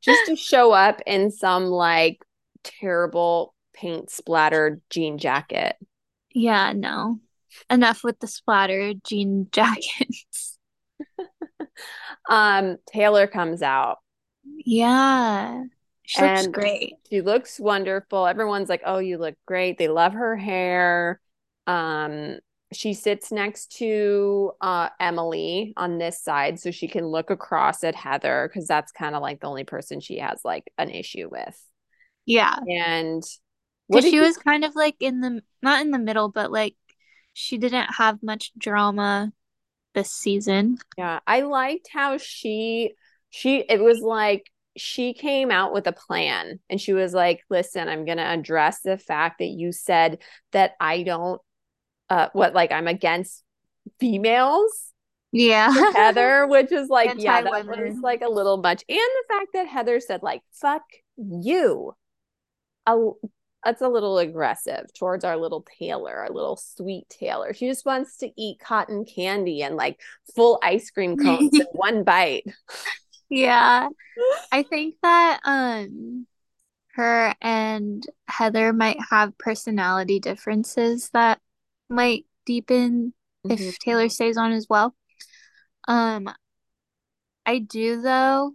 just 0.00 0.26
to 0.26 0.34
show 0.34 0.72
up 0.72 1.02
in 1.06 1.30
some 1.30 1.66
like 1.66 2.24
terrible 2.64 3.54
paint 3.74 4.10
splattered 4.10 4.80
jean 4.88 5.18
jacket. 5.18 5.76
Yeah, 6.32 6.72
no. 6.72 7.20
Enough 7.68 8.02
with 8.02 8.18
the 8.20 8.26
splattered 8.26 9.04
jean 9.04 9.48
jackets. 9.52 10.58
um 12.30 12.78
Taylor 12.90 13.26
comes 13.26 13.60
out. 13.60 13.98
Yeah. 14.64 15.64
She 16.04 16.22
looks 16.22 16.46
great. 16.46 16.94
She 17.10 17.20
looks 17.20 17.60
wonderful. 17.60 18.26
Everyone's 18.26 18.70
like, 18.70 18.80
"Oh, 18.86 18.96
you 18.96 19.18
look 19.18 19.34
great." 19.44 19.76
They 19.76 19.88
love 19.88 20.14
her 20.14 20.36
hair. 20.36 21.20
Um, 21.68 22.38
she 22.72 22.94
sits 22.94 23.30
next 23.30 23.76
to 23.78 24.52
uh, 24.60 24.88
Emily 24.98 25.72
on 25.76 25.98
this 25.98 26.22
side 26.22 26.58
so 26.58 26.70
she 26.70 26.88
can 26.88 27.06
look 27.06 27.30
across 27.30 27.84
at 27.84 27.94
Heather 27.94 28.48
because 28.48 28.66
that's 28.66 28.92
kind 28.92 29.14
of 29.14 29.22
like 29.22 29.40
the 29.40 29.46
only 29.46 29.64
person 29.64 30.00
she 30.00 30.18
has 30.18 30.40
like 30.44 30.64
an 30.76 30.90
issue 30.90 31.28
with. 31.30 31.58
Yeah. 32.26 32.56
And 32.68 33.22
what 33.86 34.02
she 34.02 34.16
you... 34.16 34.22
was 34.22 34.36
kind 34.36 34.64
of 34.64 34.74
like 34.74 34.96
in 35.00 35.20
the 35.20 35.42
not 35.62 35.80
in 35.80 35.90
the 35.90 35.98
middle, 35.98 36.30
but 36.30 36.52
like 36.52 36.74
she 37.32 37.56
didn't 37.56 37.94
have 37.94 38.22
much 38.22 38.52
drama 38.58 39.32
this 39.94 40.12
season. 40.12 40.78
Yeah. 40.98 41.20
I 41.26 41.42
liked 41.42 41.88
how 41.90 42.18
she 42.18 42.94
she 43.30 43.60
it 43.60 43.80
was 43.80 44.00
like 44.00 44.44
she 44.76 45.14
came 45.14 45.50
out 45.50 45.72
with 45.72 45.86
a 45.86 45.92
plan 45.92 46.60
and 46.68 46.80
she 46.80 46.92
was 46.92 47.12
like, 47.14 47.40
listen, 47.50 47.88
I'm 47.88 48.04
going 48.04 48.18
to 48.18 48.30
address 48.30 48.80
the 48.80 48.96
fact 48.96 49.38
that 49.38 49.46
you 49.46 49.72
said 49.72 50.18
that 50.52 50.72
I 50.80 51.02
don't 51.02 51.40
uh 52.10 52.28
what 52.32 52.54
like 52.54 52.72
I'm 52.72 52.86
against 52.88 53.42
females. 53.98 54.92
Yeah. 55.32 55.70
Heather, 55.94 56.46
which 56.46 56.72
is 56.72 56.88
like, 56.88 57.14
yeah, 57.18 57.42
that 57.42 57.66
was 57.66 57.98
like 58.02 58.22
a 58.22 58.28
little 58.28 58.56
much. 58.56 58.84
And 58.88 58.98
the 58.98 59.24
fact 59.28 59.48
that 59.54 59.66
Heather 59.66 60.00
said, 60.00 60.22
like, 60.22 60.42
fuck 60.52 60.82
you. 61.16 61.94
A, 62.86 62.96
that's 63.64 63.82
a 63.82 63.88
little 63.88 64.18
aggressive 64.18 64.92
towards 64.94 65.24
our 65.24 65.36
little 65.36 65.66
Taylor, 65.78 66.16
our 66.16 66.30
little 66.30 66.56
sweet 66.56 67.08
Taylor. 67.10 67.52
She 67.52 67.68
just 67.68 67.84
wants 67.84 68.16
to 68.18 68.30
eat 68.36 68.60
cotton 68.60 69.04
candy 69.04 69.62
and 69.62 69.76
like 69.76 70.00
full 70.34 70.58
ice 70.62 70.90
cream 70.90 71.16
cones 71.16 71.52
in 71.52 71.66
one 71.72 72.04
bite. 72.04 72.44
Yeah. 73.28 73.88
I 74.52 74.62
think 74.62 74.94
that 75.02 75.40
um 75.44 76.26
her 76.94 77.34
and 77.40 78.04
Heather 78.26 78.72
might 78.72 78.98
have 79.10 79.36
personality 79.38 80.18
differences 80.18 81.10
that 81.10 81.40
might 81.88 82.26
deepen 82.46 83.12
mm-hmm. 83.46 83.62
if 83.62 83.78
Taylor 83.78 84.08
stays 84.08 84.36
on 84.36 84.52
as 84.52 84.66
well. 84.68 84.94
Um 85.86 86.28
I 87.46 87.58
do 87.58 88.00
though 88.02 88.52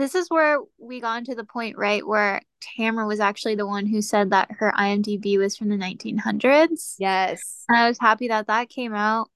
this 0.00 0.14
is 0.14 0.30
where 0.30 0.60
we 0.78 1.00
got 1.00 1.26
to 1.26 1.34
the 1.34 1.44
point, 1.44 1.76
right, 1.76 2.06
where 2.06 2.40
Tamra 2.78 3.06
was 3.06 3.20
actually 3.20 3.54
the 3.54 3.66
one 3.66 3.86
who 3.86 4.00
said 4.00 4.30
that 4.30 4.50
her 4.58 4.72
IMDb 4.76 5.36
was 5.38 5.56
from 5.56 5.68
the 5.68 5.76
1900s. 5.76 6.94
Yes. 6.98 7.64
And 7.68 7.76
I 7.76 7.88
was 7.88 7.98
happy 7.98 8.28
that 8.28 8.46
that 8.46 8.70
came 8.70 8.94
out. 8.94 9.28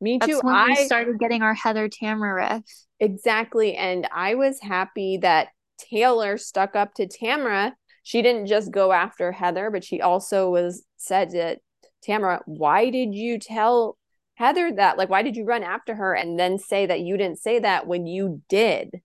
Me 0.00 0.18
too. 0.18 0.26
That's 0.26 0.44
when 0.44 0.54
I 0.54 0.66
we 0.68 0.86
started 0.86 1.18
getting 1.18 1.42
our 1.42 1.54
Heather 1.54 1.88
Tamra 1.88 2.36
riff. 2.36 2.64
Exactly. 3.00 3.76
And 3.76 4.08
I 4.12 4.36
was 4.36 4.60
happy 4.60 5.18
that 5.18 5.48
Taylor 5.78 6.38
stuck 6.38 6.74
up 6.74 6.94
to 6.94 7.06
Tamra. 7.06 7.72
She 8.08 8.22
didn't 8.22 8.46
just 8.46 8.70
go 8.70 8.90
after 8.90 9.32
Heather, 9.32 9.70
but 9.70 9.84
she 9.84 10.00
also 10.00 10.48
was 10.48 10.82
said 10.96 11.28
to 11.32 11.58
Tamra, 12.02 12.40
why 12.46 12.88
did 12.88 13.14
you 13.14 13.38
tell 13.38 13.98
Heather 14.34 14.72
that? 14.76 14.96
Like, 14.96 15.10
why 15.10 15.20
did 15.20 15.36
you 15.36 15.44
run 15.44 15.62
after 15.62 15.94
her 15.94 16.14
and 16.14 16.38
then 16.38 16.56
say 16.56 16.86
that 16.86 17.00
you 17.00 17.18
didn't 17.18 17.38
say 17.38 17.58
that 17.58 17.86
when 17.86 18.06
you 18.06 18.40
did? 18.48 19.02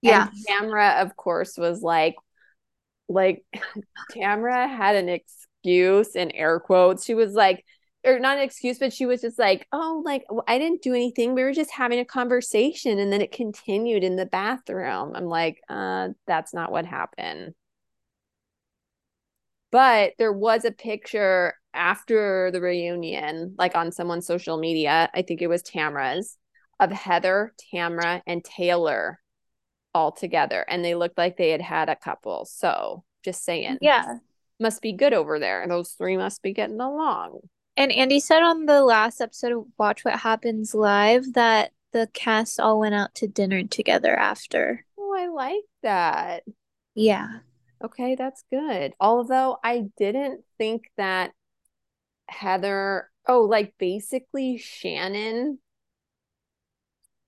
Yeah. 0.00 0.28
And 0.28 0.70
Tamra, 0.70 1.02
of 1.02 1.16
course, 1.16 1.56
was 1.58 1.82
like, 1.82 2.14
like 3.08 3.44
Tamra 4.14 4.68
had 4.68 4.94
an 4.94 5.08
excuse 5.08 6.14
in 6.14 6.30
air 6.30 6.60
quotes. 6.60 7.04
She 7.04 7.14
was 7.14 7.32
like, 7.32 7.64
or 8.04 8.20
not 8.20 8.36
an 8.36 8.44
excuse, 8.44 8.78
but 8.78 8.92
she 8.92 9.06
was 9.06 9.22
just 9.22 9.40
like, 9.40 9.66
oh, 9.72 10.02
like 10.04 10.24
I 10.46 10.60
didn't 10.60 10.82
do 10.82 10.94
anything. 10.94 11.34
We 11.34 11.42
were 11.42 11.52
just 11.52 11.72
having 11.72 11.98
a 11.98 12.04
conversation. 12.04 13.00
And 13.00 13.12
then 13.12 13.22
it 13.22 13.32
continued 13.32 14.04
in 14.04 14.14
the 14.14 14.24
bathroom. 14.24 15.16
I'm 15.16 15.26
like, 15.26 15.60
uh, 15.68 16.10
that's 16.28 16.54
not 16.54 16.70
what 16.70 16.86
happened. 16.86 17.52
But 19.76 20.14
there 20.16 20.32
was 20.32 20.64
a 20.64 20.72
picture 20.72 21.52
after 21.74 22.50
the 22.50 22.62
reunion, 22.62 23.54
like 23.58 23.76
on 23.76 23.92
someone's 23.92 24.26
social 24.26 24.56
media. 24.56 25.10
I 25.12 25.20
think 25.20 25.42
it 25.42 25.48
was 25.48 25.62
Tamra's 25.62 26.38
of 26.80 26.90
Heather, 26.90 27.52
Tamra, 27.74 28.22
and 28.26 28.42
Taylor 28.42 29.20
all 29.92 30.12
together 30.12 30.64
and 30.66 30.82
they 30.82 30.94
looked 30.94 31.18
like 31.18 31.36
they 31.36 31.50
had 31.50 31.60
had 31.60 31.90
a 31.90 31.94
couple. 31.94 32.46
So 32.46 33.04
just 33.22 33.44
saying. 33.44 33.76
Yeah. 33.82 34.14
Must 34.58 34.80
be 34.80 34.94
good 34.94 35.12
over 35.12 35.38
there. 35.38 35.66
Those 35.68 35.90
three 35.90 36.16
must 36.16 36.42
be 36.42 36.54
getting 36.54 36.80
along. 36.80 37.40
And 37.76 37.92
Andy 37.92 38.18
said 38.18 38.42
on 38.42 38.64
the 38.64 38.82
last 38.82 39.20
episode 39.20 39.52
of 39.52 39.66
Watch 39.76 40.06
What 40.06 40.20
Happens 40.20 40.74
Live 40.74 41.34
that 41.34 41.72
the 41.92 42.08
cast 42.14 42.60
all 42.60 42.80
went 42.80 42.94
out 42.94 43.14
to 43.16 43.28
dinner 43.28 43.62
together 43.64 44.16
after. 44.16 44.86
Oh, 44.98 45.14
I 45.14 45.28
like 45.28 45.64
that. 45.82 46.44
Yeah. 46.94 47.40
Okay, 47.84 48.14
that's 48.14 48.44
good. 48.50 48.94
Although 49.00 49.58
I 49.62 49.86
didn't 49.96 50.42
think 50.58 50.84
that 50.96 51.32
Heather, 52.28 53.10
oh, 53.28 53.42
like 53.42 53.74
basically 53.78 54.58
Shannon 54.58 55.58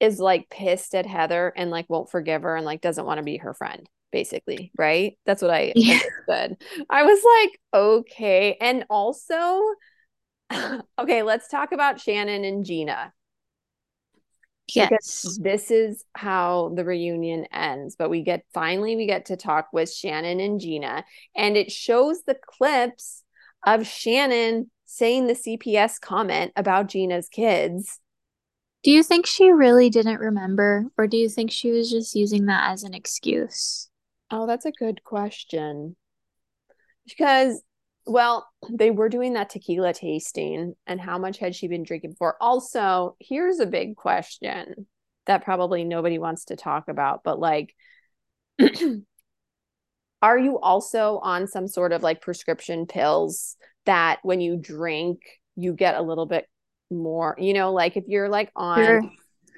is 0.01 0.19
like 0.21 0.49
pissed 0.49 0.95
at 0.95 1.07
Heather 1.07 1.53
and 1.57 1.71
like 1.71 1.89
won't 1.89 2.11
forgive 2.11 2.43
her 2.43 2.57
and 2.57 2.65
like 2.65 2.81
doesn't 2.81 3.05
want 3.05 3.19
to 3.19 3.25
be 3.25 3.39
her 3.39 3.53
friend, 3.53 3.89
basically, 4.13 4.73
right? 4.79 5.19
That's 5.27 5.43
what 5.43 5.51
I 5.51 5.73
yeah. 5.75 6.01
understood. 6.29 6.63
I 6.89 7.03
was 7.03 7.23
like, 7.25 7.61
okay. 7.75 8.57
And 8.61 8.85
also, 8.89 9.63
okay, 10.99 11.23
let's 11.23 11.49
talk 11.49 11.73
about 11.73 12.01
Shannon 12.01 12.45
and 12.45 12.65
Gina. 12.65 13.13
Yes. 14.75 14.89
Because 14.91 15.39
this 15.39 15.71
is 15.71 16.05
how 16.15 16.73
the 16.75 16.85
reunion 16.85 17.47
ends, 17.53 17.97
but 17.97 18.11
we 18.11 18.23
get 18.23 18.45
finally 18.53 18.97
we 18.97 19.07
get 19.07 19.27
to 19.27 19.37
talk 19.37 19.69
with 19.73 19.93
Shannon 19.93 20.41
and 20.41 20.61
Gina, 20.61 21.05
and 21.37 21.57
it 21.57 21.73
shows 21.73 22.23
the 22.23 22.37
clips 22.37 23.23
of 23.67 23.87
Shannon 23.87 24.71
saying 24.87 25.27
the 25.27 25.35
CPS 25.35 26.01
comment 26.01 26.53
about 26.57 26.89
Gina's 26.89 27.29
kids 27.29 27.99
do 28.85 28.93
you 28.93 29.03
think 29.03 29.27
she 29.27 29.51
really 29.51 29.91
didn't 29.91 30.21
remember, 30.21 30.87
or 30.97 31.07
do 31.07 31.17
you 31.17 31.29
think 31.29 31.51
she 31.51 31.71
was 31.71 31.91
just 31.91 32.15
using 32.15 32.47
that 32.47 32.71
as 32.71 32.85
an 32.85 32.95
excuse? 32.95 33.89
Oh, 34.31 34.47
that's 34.47 34.67
a 34.67 34.73
good 34.73 35.03
question. 35.03 35.97
Because, 37.07 37.61
well, 38.09 38.49
they 38.71 38.91
were 38.91 39.09
doing 39.09 39.35
that 39.35 39.51
tequila 39.51 39.93
tasting, 39.93 40.75
and 40.87 41.01
how 41.01 41.19
much 41.19 41.39
had 41.39 41.55
she 41.55 41.69
been 41.69 41.83
drinking 41.83 42.11
before? 42.11 42.37
Also, 42.41 43.17
here's 43.21 43.61
a 43.61 43.67
big 43.67 43.97
question 43.97 44.87
that 45.27 45.45
probably 45.45 45.85
nobody 45.85 46.19
wants 46.19 46.47
to 46.47 46.57
talk 46.57 46.89
about, 46.89 47.23
but 47.23 47.39
like, 47.39 47.75
are 50.23 50.39
you 50.39 50.59
also 50.59 51.19
on 51.23 51.47
some 51.47 51.69
sort 51.69 51.93
of 51.93 52.03
like 52.03 52.23
prescription 52.23 52.87
pills 52.87 53.57
that 53.85 54.19
when 54.23 54.41
you 54.41 54.57
drink, 54.57 55.21
you 55.55 55.73
get 55.73 55.95
a 55.97 56.03
little 56.03 56.27
bit 56.27 56.47
more 56.91 57.37
you 57.39 57.53
know 57.53 57.73
like 57.73 57.97
if 57.97 58.05
you're 58.07 58.29
like 58.29 58.51
on 58.57 58.85
sure. 58.85 59.03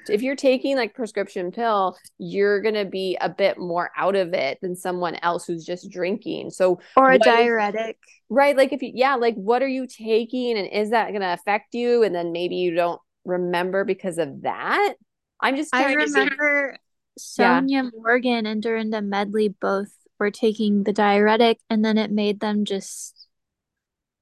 If 0.09 0.23
you're 0.23 0.37
taking 0.37 0.77
like 0.77 0.95
prescription 0.95 1.51
pill 1.51 1.97
you're 2.19 2.61
going 2.61 2.75
to 2.75 2.85
be 2.85 3.17
a 3.21 3.29
bit 3.29 3.59
more 3.59 3.91
out 3.97 4.17
of 4.17 4.33
it 4.33 4.59
than 4.61 4.75
someone 4.77 5.17
else 5.23 5.47
who's 5.47 5.65
just 5.65 5.91
drinking. 5.91 6.51
So 6.51 6.81
or 6.97 7.13
a 7.13 7.19
diuretic. 7.19 7.99
Is, 8.07 8.15
right 8.29 8.57
like 8.57 8.73
if 8.73 8.81
you 8.83 8.93
yeah 8.95 9.17
like 9.17 9.35
what 9.35 9.63
are 9.63 9.69
you 9.69 9.87
taking 9.87 10.57
and 10.57 10.69
is 10.69 10.91
that 10.91 11.09
going 11.09 11.21
to 11.21 11.33
affect 11.33 11.75
you? 11.75 12.03
And 12.03 12.15
then 12.15 12.33
maybe 12.33 12.57
you 12.57 12.75
don't 12.75 13.01
remember 13.25 13.85
because 13.85 14.19
of 14.19 14.43
that. 14.43 14.95
I'm 15.41 15.57
just 15.57 15.75
i 15.75 15.95
remember 15.95 16.77
sonja 17.19 17.65
yeah. 17.67 17.83
morgan 17.95 18.47
and 18.47 18.63
dorinda 18.63 19.01
medley 19.01 19.49
both 19.49 19.91
were 20.19 20.31
taking 20.31 20.85
the 20.85 20.93
diuretic 20.93 21.59
and 21.69 21.85
then 21.85 21.99
it 21.99 22.11
made 22.11 22.41
them 22.41 22.65
just 22.65 23.20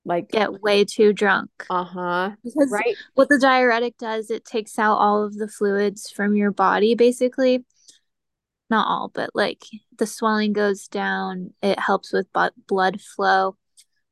like 0.09 0.31
get 0.31 0.63
way 0.63 0.85
too 0.85 1.13
drunk. 1.13 1.51
Uh-huh. 1.71 2.31
Because 2.43 2.71
right. 2.73 2.97
what 3.15 3.29
the 3.29 3.39
diuretic 3.39 3.99
does, 3.99 4.31
it 4.31 4.45
takes 4.45 4.79
out 4.79 4.97
all 4.97 5.23
of 5.23 5.37
the 5.37 5.49
fluids 5.49 6.11
from 6.11 6.35
your 6.35 6.51
body 6.51 6.95
basically. 6.95 7.65
Not 8.71 8.87
all, 8.89 9.11
but 9.15 9.31
like 9.35 9.63
the 9.97 10.07
swelling 10.07 10.53
goes 10.53 10.89
down, 10.89 11.55
it 11.63 11.79
helps 11.79 12.13
with 12.13 12.27
blood 12.67 13.01
flow. 13.01 13.57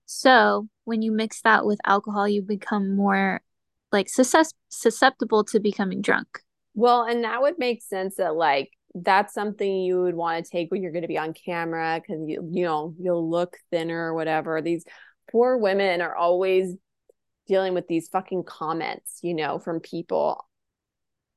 So, 0.07 0.69
when 0.85 1.03
you 1.03 1.11
mix 1.13 1.43
that 1.43 1.67
with 1.67 1.81
alcohol, 1.85 2.29
you 2.29 2.41
become 2.41 2.95
more 2.95 3.43
like 3.93 4.09
susceptible 4.09 5.45
to 5.45 5.61
becoming 5.61 6.01
drunk. 6.01 6.41
Well, 6.75 7.03
and 7.03 7.25
that 7.25 7.43
would 7.43 7.59
make 7.59 7.83
sense 7.83 8.17
that 8.17 8.35
like 8.35 8.71
that's 8.95 9.35
something 9.35 9.81
you 9.83 10.01
would 10.01 10.15
want 10.15 10.43
to 10.43 10.51
take 10.51 10.71
when 10.71 10.83
you're 10.83 10.93
going 10.93 11.03
to 11.03 11.09
be 11.09 11.19
on 11.19 11.35
camera 11.35 12.01
because 12.01 12.23
you 12.27 12.49
you 12.51 12.65
know 12.65 12.95
you'll 12.99 13.29
look 13.29 13.59
thinner 13.71 14.07
or 14.07 14.15
whatever. 14.15 14.63
These 14.63 14.85
poor 15.31 15.57
women 15.57 16.01
are 16.01 16.15
always 16.15 16.75
dealing 17.47 17.75
with 17.75 17.87
these 17.89 18.09
fucking 18.09 18.45
comments, 18.45 19.21
you 19.23 19.35
know, 19.35 19.59
from 19.59 19.81
people 19.81 20.45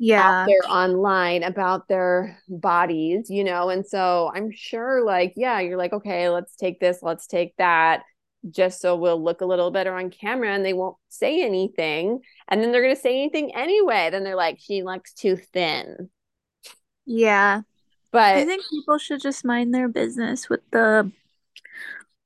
yeah 0.02 0.43
out 0.43 0.47
there 0.47 0.71
online 0.71 1.43
about 1.43 1.88
their 1.89 2.39
bodies, 2.47 3.30
you 3.30 3.43
know. 3.43 3.69
And 3.69 3.86
so 3.86 4.32
I'm 4.34 4.52
sure 4.52 5.04
like, 5.04 5.34
yeah, 5.36 5.60
you're 5.60 5.78
like, 5.78 5.93
okay, 5.93 6.30
let's 6.30 6.56
take 6.56 6.80
this, 6.80 6.99
let's 7.02 7.28
take 7.28 7.56
that, 7.58 8.04
just 8.49 8.82
so 8.82 8.95
we'll 8.95 9.21
look 9.21 9.41
a 9.41 9.45
little 9.45 9.71
better 9.71 9.93
on 9.93 10.10
camera 10.10 10.54
and 10.54 10.65
they 10.65 10.73
won't 10.73 10.95
say 11.10 11.43
anything. 11.43 12.21
And 12.47 12.63
then 12.63 12.71
they're 12.71 12.82
gonna 12.82 12.95
say 12.95 13.13
anything 13.13 13.54
anyway. 13.56 14.10
Then 14.12 14.23
they're 14.23 14.36
like, 14.36 14.58
she 14.60 14.84
looks 14.84 15.13
too 15.13 15.36
thin. 15.36 16.10
Yeah. 17.06 17.62
But 18.12 18.38
I 18.38 18.45
think 18.45 18.63
people 18.69 18.97
should 18.97 19.21
just 19.21 19.45
mind 19.45 19.73
their 19.73 19.88
business 19.88 20.49
with 20.49 20.62
the 20.71 21.12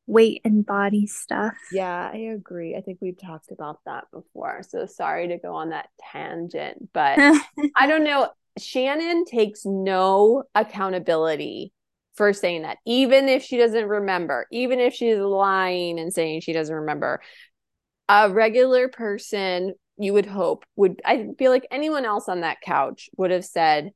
weight 0.08 0.42
and 0.44 0.66
body 0.66 1.08
stuff. 1.08 1.54
Yeah, 1.72 2.12
I 2.13 2.18
agree. 2.18 2.76
I 2.76 2.82
think 2.82 3.00
we've 3.02 3.20
talked 3.20 3.52
about 3.52 3.80
that 3.86 4.06
before. 4.12 4.62
So 4.68 4.86
sorry 4.86 5.30
to 5.30 5.38
go 5.38 5.56
on 5.56 5.70
that 5.70 5.89
tangent, 6.12 6.89
but 6.94 7.18
I 7.76 7.88
don't 7.88 8.04
know. 8.04 8.30
Shannon 8.60 9.26
takes 9.26 9.66
no 9.66 10.44
accountability 10.54 11.74
for 12.16 12.34
saying 12.34 12.62
that, 12.62 12.78
even 12.86 13.28
if 13.28 13.44
she 13.44 13.58
doesn't 13.58 13.88
remember, 13.88 14.46
even 14.52 14.80
if 14.80 14.94
she's 14.94 15.18
lying 15.18 16.00
and 16.00 16.13
saying 16.13 16.42
she 16.42 16.54
doesn't 16.54 16.76
remember. 16.76 17.22
A 18.10 18.30
regular 18.30 18.89
person, 18.89 19.74
you 19.98 20.13
would 20.13 20.26
hope, 20.26 20.66
would 20.76 21.02
I 21.06 21.30
feel 21.39 21.52
like 21.52 21.66
anyone 21.72 22.06
else 22.06 22.28
on 22.28 22.42
that 22.42 22.62
couch 22.62 23.10
would 23.18 23.32
have 23.32 23.46
said, 23.46 23.92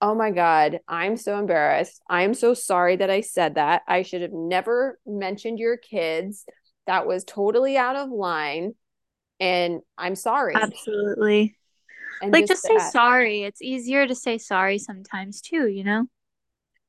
oh 0.00 0.14
my 0.14 0.30
God, 0.30 0.80
I'm 0.88 1.16
so 1.16 1.38
embarrassed. 1.38 2.00
I'm 2.08 2.34
so 2.34 2.54
sorry 2.54 2.96
that 2.96 3.10
I 3.10 3.20
said 3.20 3.56
that. 3.56 3.82
I 3.86 4.02
should 4.02 4.22
have 4.22 4.32
never 4.32 4.98
mentioned 5.06 5.58
your 5.58 5.76
kids. 5.76 6.44
That 6.86 7.06
was 7.06 7.24
totally 7.24 7.76
out 7.76 7.96
of 7.96 8.10
line. 8.10 8.74
And 9.38 9.80
I'm 9.98 10.16
sorry. 10.16 10.54
Absolutely. 10.54 11.56
And 12.22 12.32
like, 12.32 12.46
just, 12.46 12.62
just 12.62 12.62
say 12.62 12.76
that. 12.76 12.92
sorry. 12.92 13.42
It's 13.42 13.62
easier 13.62 14.06
to 14.06 14.14
say 14.14 14.38
sorry 14.38 14.78
sometimes 14.78 15.40
too, 15.40 15.66
you 15.66 15.84
know? 15.84 16.06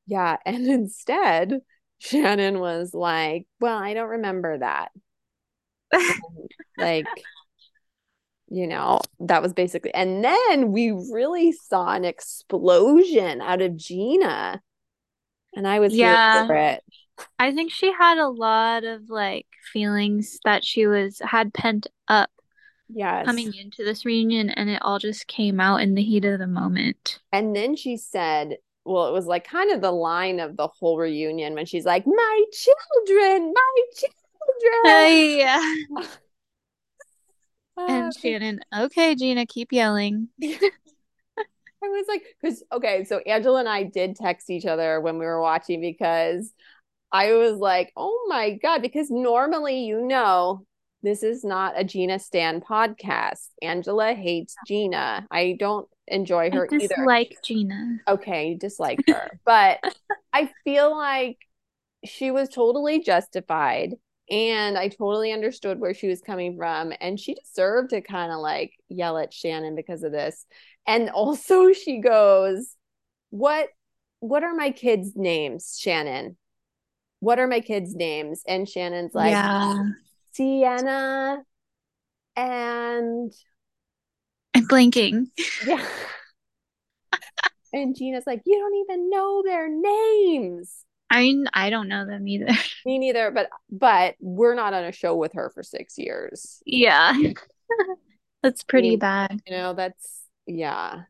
Yeah. 0.08 0.38
And 0.46 0.68
instead, 0.68 1.60
Shannon 2.00 2.60
was 2.60 2.94
like, 2.94 3.46
Well, 3.60 3.78
I 3.78 3.94
don't 3.94 4.10
remember 4.10 4.58
that. 4.58 4.92
like, 6.78 7.06
you 8.52 8.68
know, 8.68 9.00
that 9.22 9.42
was 9.42 9.54
basically, 9.54 9.94
and 9.94 10.24
then 10.24 10.72
we 10.72 10.92
really 10.92 11.54
saw 11.54 11.94
an 11.94 12.04
explosion 12.06 13.42
out 13.42 13.62
of 13.62 13.78
Gina. 13.78 14.62
And 15.56 15.68
I 15.68 15.80
was 15.80 15.94
Yeah. 15.96 16.18
here 16.34 16.46
for 16.48 16.56
it. 16.56 16.84
I 17.40 17.52
think 17.54 17.72
she 17.72 17.92
had 17.92 18.18
a 18.18 18.28
lot 18.30 18.84
of 18.84 19.10
like 19.10 19.48
feelings 19.74 20.40
that 20.46 20.64
she 20.64 20.86
was 20.86 21.20
had 21.24 21.54
pent 21.54 21.88
up 22.08 22.30
Yes. 22.94 23.26
coming 23.26 23.54
into 23.56 23.84
this 23.84 24.06
reunion 24.06 24.50
and 24.50 24.70
it 24.70 24.82
all 24.82 25.00
just 25.00 25.28
came 25.28 25.60
out 25.60 25.78
in 25.82 25.96
the 25.96 26.04
heat 26.04 26.26
of 26.26 26.40
the 26.40 26.48
moment. 26.48 27.20
And 27.32 27.56
then 27.56 27.76
she 27.76 27.98
said, 27.98 28.58
well, 28.84 29.08
it 29.08 29.14
was 29.14 29.26
like 29.28 29.46
kind 29.48 29.72
of 29.72 29.82
the 29.82 29.92
line 29.92 30.40
of 30.40 30.58
the 30.58 30.68
whole 30.68 30.98
reunion 30.98 31.54
when 31.54 31.66
she's 31.66 31.86
like, 31.86 32.06
My 32.06 32.44
children, 32.52 33.54
my 33.54 33.84
children. 33.94 35.38
yeah. 35.38 35.76
Ah, 37.78 37.86
And 37.88 38.14
Shannon, 38.14 38.60
okay, 38.76 39.16
Gina, 39.16 39.46
keep 39.46 39.72
yelling. 39.72 40.30
I 40.44 41.88
was 41.88 42.06
like, 42.08 42.24
because 42.42 42.64
okay, 42.72 43.04
so 43.06 43.20
Angela 43.20 43.60
and 43.62 43.70
I 43.70 43.84
did 43.84 44.16
text 44.16 44.50
each 44.50 44.66
other 44.66 45.02
when 45.02 45.18
we 45.18 45.26
were 45.26 45.42
watching 45.42 45.82
because 45.82 46.54
I 47.12 47.34
was 47.34 47.58
like, 47.58 47.92
oh 47.98 48.26
my 48.30 48.52
God, 48.52 48.82
because 48.82 49.10
normally, 49.10 49.86
you 49.86 50.02
know, 50.02 50.66
this 51.04 51.24
is 51.24 51.44
not 51.44 51.74
a 51.76 51.84
Gina 51.84 52.20
Stan 52.20 52.62
podcast. 52.62 53.48
Angela 53.62 54.14
hates 54.14 54.56
Gina. 54.68 55.26
I 55.32 55.56
don't 55.60 55.88
enjoy 56.08 56.52
her 56.52 56.68
I 56.72 56.76
either. 56.76 57.06
Like 57.06 57.38
Gina. 57.44 57.98
Okay, 58.08 58.56
dislike 58.60 59.00
her. 59.08 59.40
but 59.44 59.80
I 60.34 60.52
feel 60.64 60.96
like 60.96 61.38
she 62.06 62.30
was 62.32 62.50
totally 62.50 63.02
justified 63.02 63.96
and 64.32 64.78
I 64.78 64.88
totally 64.88 65.34
understood 65.34 65.80
where 65.80 65.94
she 65.94 66.08
was 66.08 66.22
coming 66.22 66.56
from. 66.56 66.94
And 67.02 67.20
she 67.20 67.36
deserved 67.36 67.90
to 67.90 68.00
kind 68.00 68.32
of 68.32 68.40
like 68.40 68.72
yell 68.88 69.18
at 69.18 69.34
Shannon 69.34 69.76
because 69.76 70.04
of 70.04 70.14
this. 70.14 70.46
And 70.88 71.10
also 71.10 71.74
she 71.74 72.00
goes, 72.00 72.76
What 73.30 73.68
what 74.22 74.44
are 74.44 74.56
my 74.56 74.72
kids' 74.72 75.14
names, 75.16 75.78
Shannon? 75.80 76.38
What 77.20 77.40
are 77.40 77.48
my 77.48 77.60
kids' 77.60 77.94
names? 77.94 78.44
And 78.48 78.68
Shannon's 78.70 79.14
like, 79.14 79.32
yeah. 79.32 79.84
Sienna 80.32 81.44
and 82.38 83.34
I'm 84.54 84.68
blanking. 84.68 85.28
yeah. 85.68 85.86
and 87.74 87.96
Gina's 87.98 88.24
like, 88.26 88.44
You 88.46 88.58
don't 88.60 88.76
even 88.76 89.10
know 89.10 89.44
their 89.46 89.68
names. 89.70 90.86
I 91.12 91.20
mean, 91.20 91.46
I 91.54 91.70
don't 91.70 91.90
know 91.90 92.06
them 92.08 92.28
either. 92.28 92.48
Me 92.86 92.98
neither, 92.98 93.32
but 93.32 93.50
but 93.70 94.16
we're 94.22 94.56
not 94.56 94.74
on 94.74 94.86
a 94.86 94.92
show 94.94 95.16
with 95.16 95.34
her 95.34 95.52
for 95.54 95.62
six 95.62 95.98
years. 95.98 96.64
Yeah. 96.66 97.14
That's 98.44 98.64
pretty 98.64 98.92
mean- 98.92 99.00
bad. 99.00 99.42
You 99.46 99.56
know, 99.58 99.74
that's 99.74 100.24
yeah. 100.48 101.02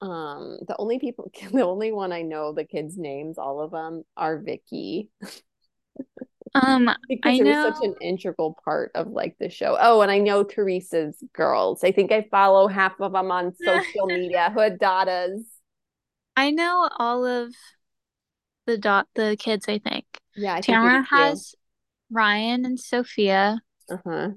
Um, 0.00 0.58
the 0.66 0.76
only 0.78 0.98
people, 0.98 1.30
the 1.52 1.62
only 1.62 1.92
one 1.92 2.12
I 2.12 2.22
know 2.22 2.52
the 2.54 2.64
kids' 2.64 2.96
names, 2.96 3.36
all 3.36 3.60
of 3.60 3.72
them, 3.72 4.04
are 4.16 4.38
Vicki 4.38 5.10
Um, 6.54 6.88
because 7.08 7.40
I 7.40 7.42
was 7.42 7.74
such 7.74 7.84
an 7.84 7.94
integral 8.00 8.56
part 8.64 8.92
of 8.94 9.08
like 9.08 9.36
the 9.38 9.50
show. 9.50 9.76
Oh, 9.78 10.00
and 10.00 10.10
I 10.10 10.18
know 10.18 10.44
Teresa's 10.44 11.22
girls. 11.34 11.84
I 11.84 11.92
think 11.92 12.10
I 12.10 12.26
follow 12.30 12.68
half 12.68 12.94
of 13.00 13.12
them 13.12 13.30
on 13.30 13.54
social 13.54 14.06
media. 14.06 14.50
Daughters. 14.80 15.42
I 16.36 16.52
know 16.52 16.88
all 16.98 17.26
of 17.26 17.52
the 18.68 18.78
dot 18.78 19.08
the 19.14 19.34
kids, 19.38 19.66
I 19.66 19.78
think. 19.78 20.04
Yeah, 20.36 20.56
I 20.56 20.60
Tamara 20.60 21.02
has 21.10 21.54
Ryan 22.10 22.64
and 22.66 22.78
Sophia. 22.78 23.62
Uh-huh. 23.90 24.30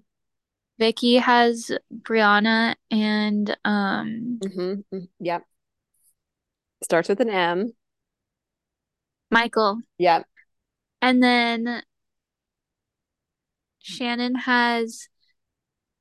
Vicki 0.80 1.18
has 1.18 1.70
Brianna 1.94 2.76
and 2.90 3.56
um 3.66 4.40
Mm-hmm. 4.42 5.00
Yep. 5.20 5.44
Starts 6.84 7.10
with 7.10 7.20
an 7.20 7.30
M. 7.30 7.74
Michael. 9.30 9.82
Yep. 10.00 10.26
And 11.02 11.22
then 11.22 11.84
Shannon 13.80 14.36
has 14.36 15.10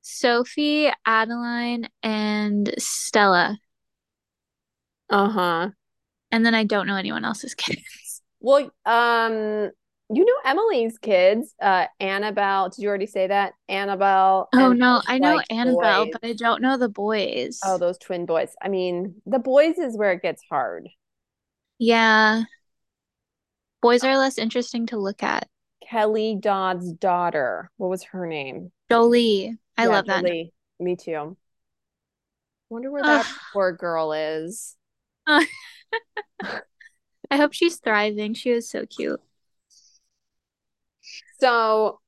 Sophie, 0.01 0.89
Adeline, 1.05 1.89
and 2.01 2.73
Stella. 2.77 3.59
Uh-huh. 5.09 5.69
And 6.31 6.45
then 6.45 6.55
I 6.55 6.63
don't 6.63 6.87
know 6.87 6.95
anyone 6.95 7.25
else's 7.25 7.53
kids. 7.55 8.10
Well, 8.41 8.71
um, 8.85 9.71
you 10.13 10.25
know 10.25 10.35
Emily's 10.43 10.97
kids, 10.97 11.53
uh, 11.61 11.85
Annabelle. 11.99 12.69
Did 12.69 12.81
you 12.81 12.89
already 12.89 13.05
say 13.05 13.27
that? 13.27 13.53
Annabelle. 13.69 14.49
Oh 14.53 14.73
no, 14.73 15.01
I 15.07 15.19
know 15.19 15.35
like, 15.35 15.51
Annabelle, 15.51 16.05
boys. 16.05 16.13
but 16.13 16.27
I 16.27 16.33
don't 16.33 16.61
know 16.61 16.77
the 16.77 16.89
boys. 16.89 17.59
Oh, 17.63 17.77
those 17.77 17.97
twin 17.97 18.25
boys. 18.25 18.49
I 18.61 18.67
mean, 18.67 19.21
the 19.25 19.39
boys 19.39 19.77
is 19.77 19.97
where 19.97 20.11
it 20.11 20.21
gets 20.21 20.43
hard. 20.49 20.89
Yeah. 21.79 22.43
Boys 23.81 24.03
are 24.03 24.17
less 24.17 24.37
interesting 24.37 24.85
to 24.87 24.97
look 24.97 25.23
at. 25.23 25.47
Kelly 25.87 26.37
Dodd's 26.39 26.91
daughter. 26.93 27.71
What 27.77 27.89
was 27.89 28.03
her 28.03 28.27
name? 28.27 28.71
Jolie. 28.89 29.57
I 29.77 29.83
Yeah, 29.83 29.89
love 29.89 30.05
that. 30.07 30.23
Jolie. 30.23 30.53
Me 30.79 30.95
too. 30.95 31.37
Wonder 32.69 32.91
where 32.91 33.03
that 33.03 33.25
poor 33.53 33.71
girl 33.71 34.13
is. 34.13 34.75
I 37.31 37.37
hope 37.37 37.53
she's 37.53 37.77
thriving. 37.77 38.33
She 38.33 38.51
was 38.51 38.69
so 38.69 38.85
cute. 38.85 39.21
So 41.39 42.01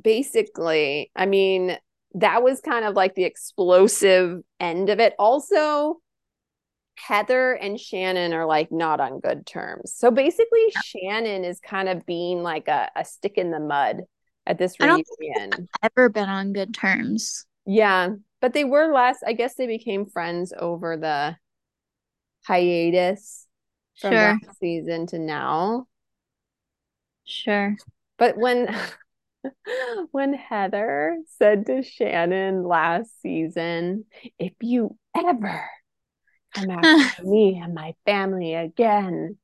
basically, 0.00 1.10
I 1.16 1.26
mean, 1.26 1.76
that 2.14 2.42
was 2.44 2.60
kind 2.60 2.84
of 2.84 2.94
like 2.94 3.16
the 3.16 3.24
explosive 3.24 4.40
end 4.60 4.88
of 4.88 5.00
it. 5.00 5.14
Also, 5.18 5.96
Heather 6.96 7.52
and 7.52 7.78
Shannon 7.78 8.32
are 8.32 8.46
like 8.46 8.70
not 8.70 9.00
on 9.00 9.18
good 9.18 9.44
terms. 9.44 9.92
So 9.94 10.12
basically, 10.12 10.72
Shannon 10.84 11.44
is 11.44 11.58
kind 11.58 11.88
of 11.88 12.06
being 12.06 12.42
like 12.44 12.68
a, 12.68 12.88
a 12.94 13.04
stick 13.04 13.36
in 13.36 13.50
the 13.50 13.60
mud 13.60 14.02
at 14.46 14.58
this 14.58 14.74
I 14.80 14.86
don't 14.86 15.04
think 15.04 15.36
reunion. 15.36 15.68
Ever 15.82 16.08
been 16.08 16.28
on 16.28 16.52
good 16.52 16.72
terms. 16.72 17.46
Yeah, 17.66 18.10
but 18.40 18.52
they 18.52 18.64
were 18.64 18.92
less, 18.92 19.18
I 19.26 19.32
guess 19.32 19.56
they 19.56 19.66
became 19.66 20.06
friends 20.06 20.52
over 20.56 20.96
the 20.96 21.36
hiatus 22.46 23.47
from 24.00 24.10
Sure. 24.14 24.38
last 24.42 24.58
season 24.58 25.06
to 25.08 25.18
now. 25.18 25.86
Sure. 27.24 27.76
But 28.18 28.36
when 28.36 28.74
when 30.10 30.34
Heather 30.34 31.18
said 31.38 31.66
to 31.66 31.82
Shannon 31.82 32.64
last 32.64 33.20
season, 33.22 34.04
if 34.38 34.52
you 34.60 34.96
ever 35.16 35.68
come 36.54 36.70
after 36.70 37.22
me 37.24 37.60
and 37.62 37.74
my 37.74 37.94
family 38.06 38.54
again, 38.54 39.38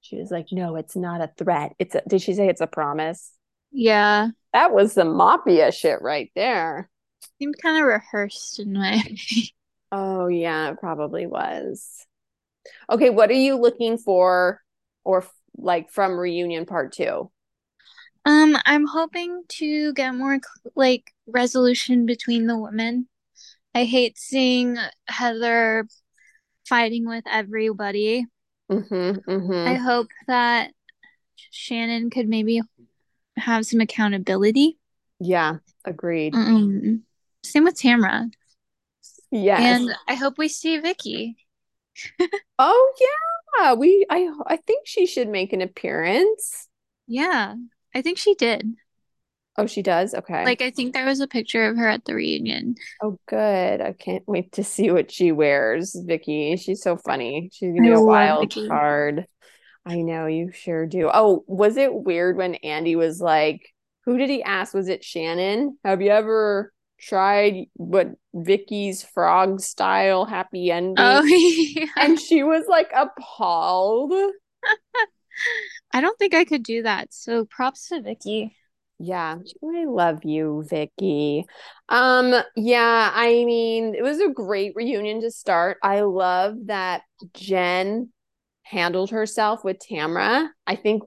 she 0.00 0.16
was 0.16 0.30
like, 0.30 0.48
No, 0.52 0.76
it's 0.76 0.96
not 0.96 1.20
a 1.20 1.32
threat. 1.38 1.72
It's 1.78 1.94
a 1.94 2.02
did 2.06 2.22
she 2.22 2.34
say 2.34 2.48
it's 2.48 2.60
a 2.60 2.66
promise? 2.66 3.32
Yeah. 3.72 4.28
That 4.52 4.72
was 4.72 4.92
some 4.92 5.16
mafia 5.16 5.72
shit 5.72 6.00
right 6.00 6.30
there. 6.36 6.88
Seemed 7.38 7.56
kind 7.60 7.78
of 7.78 7.84
rehearsed 7.88 8.58
in 8.60 8.72
my 8.72 9.02
Oh 9.92 10.26
yeah, 10.26 10.70
it 10.70 10.78
probably 10.80 11.26
was. 11.26 12.06
Okay, 12.90 13.10
what 13.10 13.30
are 13.30 13.34
you 13.34 13.56
looking 13.56 13.98
for 13.98 14.60
or 15.04 15.22
f- 15.22 15.34
like 15.56 15.90
from 15.90 16.18
reunion 16.18 16.66
part 16.66 16.92
two? 16.92 17.30
Um, 18.24 18.56
I'm 18.64 18.86
hoping 18.86 19.42
to 19.48 19.92
get 19.92 20.14
more 20.14 20.38
like 20.74 21.12
resolution 21.26 22.06
between 22.06 22.46
the 22.46 22.58
women. 22.58 23.08
I 23.74 23.84
hate 23.84 24.18
seeing 24.18 24.78
Heather 25.08 25.86
fighting 26.66 27.06
with 27.06 27.24
everybody. 27.30 28.26
Mm-hmm. 28.70 29.30
Mm-hmm. 29.30 29.68
I 29.68 29.74
hope 29.74 30.08
that 30.26 30.70
Shannon 31.50 32.08
could 32.08 32.28
maybe 32.28 32.62
have 33.36 33.66
some 33.66 33.80
accountability. 33.80 34.78
Yeah, 35.20 35.56
agreed. 35.84 36.34
Um, 36.34 37.02
same 37.42 37.64
with 37.64 37.76
Tamara. 37.76 38.28
Yes. 39.30 39.60
And 39.60 39.90
I 40.08 40.14
hope 40.14 40.38
we 40.38 40.48
see 40.48 40.78
Vicki. 40.78 41.36
Oh 42.58 42.92
yeah, 43.58 43.74
we 43.74 44.06
I 44.10 44.30
I 44.46 44.56
think 44.56 44.86
she 44.86 45.06
should 45.06 45.28
make 45.28 45.52
an 45.52 45.60
appearance. 45.60 46.68
Yeah, 47.06 47.54
I 47.94 48.02
think 48.02 48.18
she 48.18 48.34
did. 48.34 48.74
Oh, 49.56 49.66
she 49.66 49.82
does. 49.82 50.14
Okay. 50.14 50.44
Like, 50.44 50.62
I 50.62 50.72
think 50.72 50.92
there 50.94 51.06
was 51.06 51.20
a 51.20 51.28
picture 51.28 51.68
of 51.68 51.76
her 51.76 51.86
at 51.86 52.04
the 52.04 52.14
reunion. 52.14 52.74
oh, 53.00 53.18
good. 53.28 53.80
I 53.80 53.92
can't 53.92 54.26
wait 54.26 54.50
to 54.52 54.64
see 54.64 54.90
what 54.90 55.12
she 55.12 55.30
wears, 55.30 55.94
Vicki. 55.94 56.56
She's 56.56 56.82
so 56.82 56.96
funny. 56.96 57.50
She's 57.52 57.68
gonna 57.72 57.82
be 57.82 57.92
a 57.92 58.00
wild 58.00 58.52
Vicki. 58.52 58.66
card. 58.66 59.26
I 59.86 59.98
know 60.02 60.26
you 60.26 60.50
sure 60.50 60.86
do. 60.86 61.08
Oh, 61.12 61.44
was 61.46 61.76
it 61.76 61.94
weird 61.94 62.36
when 62.36 62.56
Andy 62.56 62.96
was 62.96 63.20
like, 63.20 63.72
who 64.06 64.18
did 64.18 64.28
he 64.28 64.42
ask? 64.42 64.74
Was 64.74 64.88
it 64.88 65.04
Shannon? 65.04 65.78
Have 65.84 66.02
you 66.02 66.10
ever 66.10 66.72
tried 66.98 67.66
what 67.74 68.08
Vicki's 68.34 69.02
frog 69.02 69.60
style 69.60 70.24
happy 70.24 70.70
ending? 70.70 70.96
Oh, 70.98 71.22
yeah. 71.24 71.86
And 71.98 72.18
she 72.20 72.42
was 72.42 72.64
like 72.68 72.90
appalled. 72.94 74.12
I 75.92 76.00
don't 76.00 76.18
think 76.18 76.34
I 76.34 76.44
could 76.44 76.62
do 76.62 76.82
that. 76.82 77.12
So 77.12 77.44
props 77.44 77.88
to 77.88 78.00
Vicki. 78.00 78.56
Yeah, 78.98 79.38
I 79.62 79.84
love 79.86 80.24
you, 80.24 80.64
Vicki. 80.68 81.44
Um, 81.88 82.34
yeah, 82.56 83.10
I 83.12 83.44
mean, 83.44 83.94
it 83.94 84.02
was 84.02 84.20
a 84.20 84.28
great 84.28 84.72
reunion 84.76 85.20
to 85.22 85.30
start. 85.30 85.78
I 85.82 86.02
love 86.02 86.54
that 86.66 87.02
Jen 87.34 88.10
handled 88.62 89.10
herself 89.10 89.64
with 89.64 89.78
Tamra. 89.78 90.48
I 90.66 90.76
think 90.76 91.02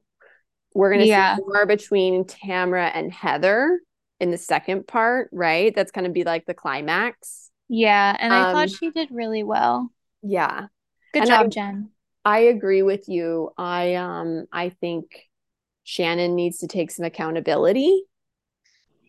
we're 0.73 0.91
gonna 0.91 1.07
Yeah. 1.07 1.37
see 1.37 1.43
more 1.47 1.65
between 1.65 2.25
Tamra 2.25 2.91
and 2.93 3.11
Heather 3.11 3.79
in 4.19 4.31
the 4.31 4.37
second 4.37 4.87
part, 4.87 5.29
right? 5.31 5.73
That's 5.75 5.91
gonna 5.91 6.09
be 6.09 6.23
like 6.23 6.45
the 6.45 6.53
climax. 6.53 7.51
Yeah, 7.69 8.15
and 8.19 8.33
I 8.33 8.43
Um, 8.43 8.45
thought 8.45 8.69
she 8.69 8.91
did 8.91 9.09
really 9.11 9.43
well. 9.43 9.91
Yeah. 10.21 10.67
Good 11.13 11.25
And 11.25 11.25
job, 11.25 11.49
I 11.49 11.51
Jen. 11.51 11.91
I 12.25 12.39
agree 12.41 12.83
with 12.83 13.09
you. 13.09 13.51
I 13.57 13.95
um 13.95 14.47
I 14.51 14.69
think 14.69 15.25
Shannon 15.83 16.35
needs 16.35 16.59
to 16.59 16.67
take 16.67 16.91
some 16.91 17.05
accountability. 17.05 18.03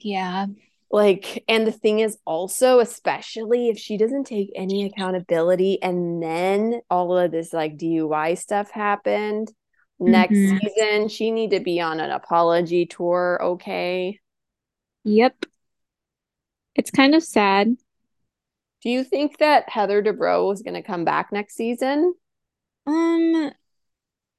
Yeah. 0.01 0.47
Like, 0.91 1.45
and 1.49 1.67
the 1.67 1.73
thing 1.73 2.01
is 2.01 2.17
also, 2.25 2.79
especially 2.81 3.69
if 3.69 3.79
she 3.79 3.99
doesn't 3.99 4.25
take 4.25 4.51
any 4.57 4.87
accountability 4.87 5.83
and 5.83 6.23
then 6.23 6.81
all 6.91 7.17
of 7.19 7.31
this 7.31 7.53
like 7.53 7.77
DUI 7.77 8.35
stuff 8.35 8.71
happened 8.71 9.53
next 10.01 10.41
Mhm. 10.41 10.59
season, 10.63 11.09
she 11.09 11.31
need 11.31 11.51
to 11.51 11.61
be 11.61 11.81
on 11.81 12.01
an 12.01 12.11
apology 12.11 12.87
tour, 12.87 13.39
okay? 13.43 14.19
Yep. 15.09 15.47
It's 16.75 16.91
kind 16.91 17.15
of 17.15 17.23
sad. 17.23 17.77
Do 18.83 18.91
you 18.91 19.03
think 19.03 19.39
that 19.39 19.69
Heather 19.69 20.03
Dubrow 20.03 20.53
is 20.53 20.63
going 20.63 20.75
to 20.75 20.83
come 20.83 21.05
back 21.05 21.33
next 21.33 21.57
season? 21.57 22.15
Um, 22.87 23.51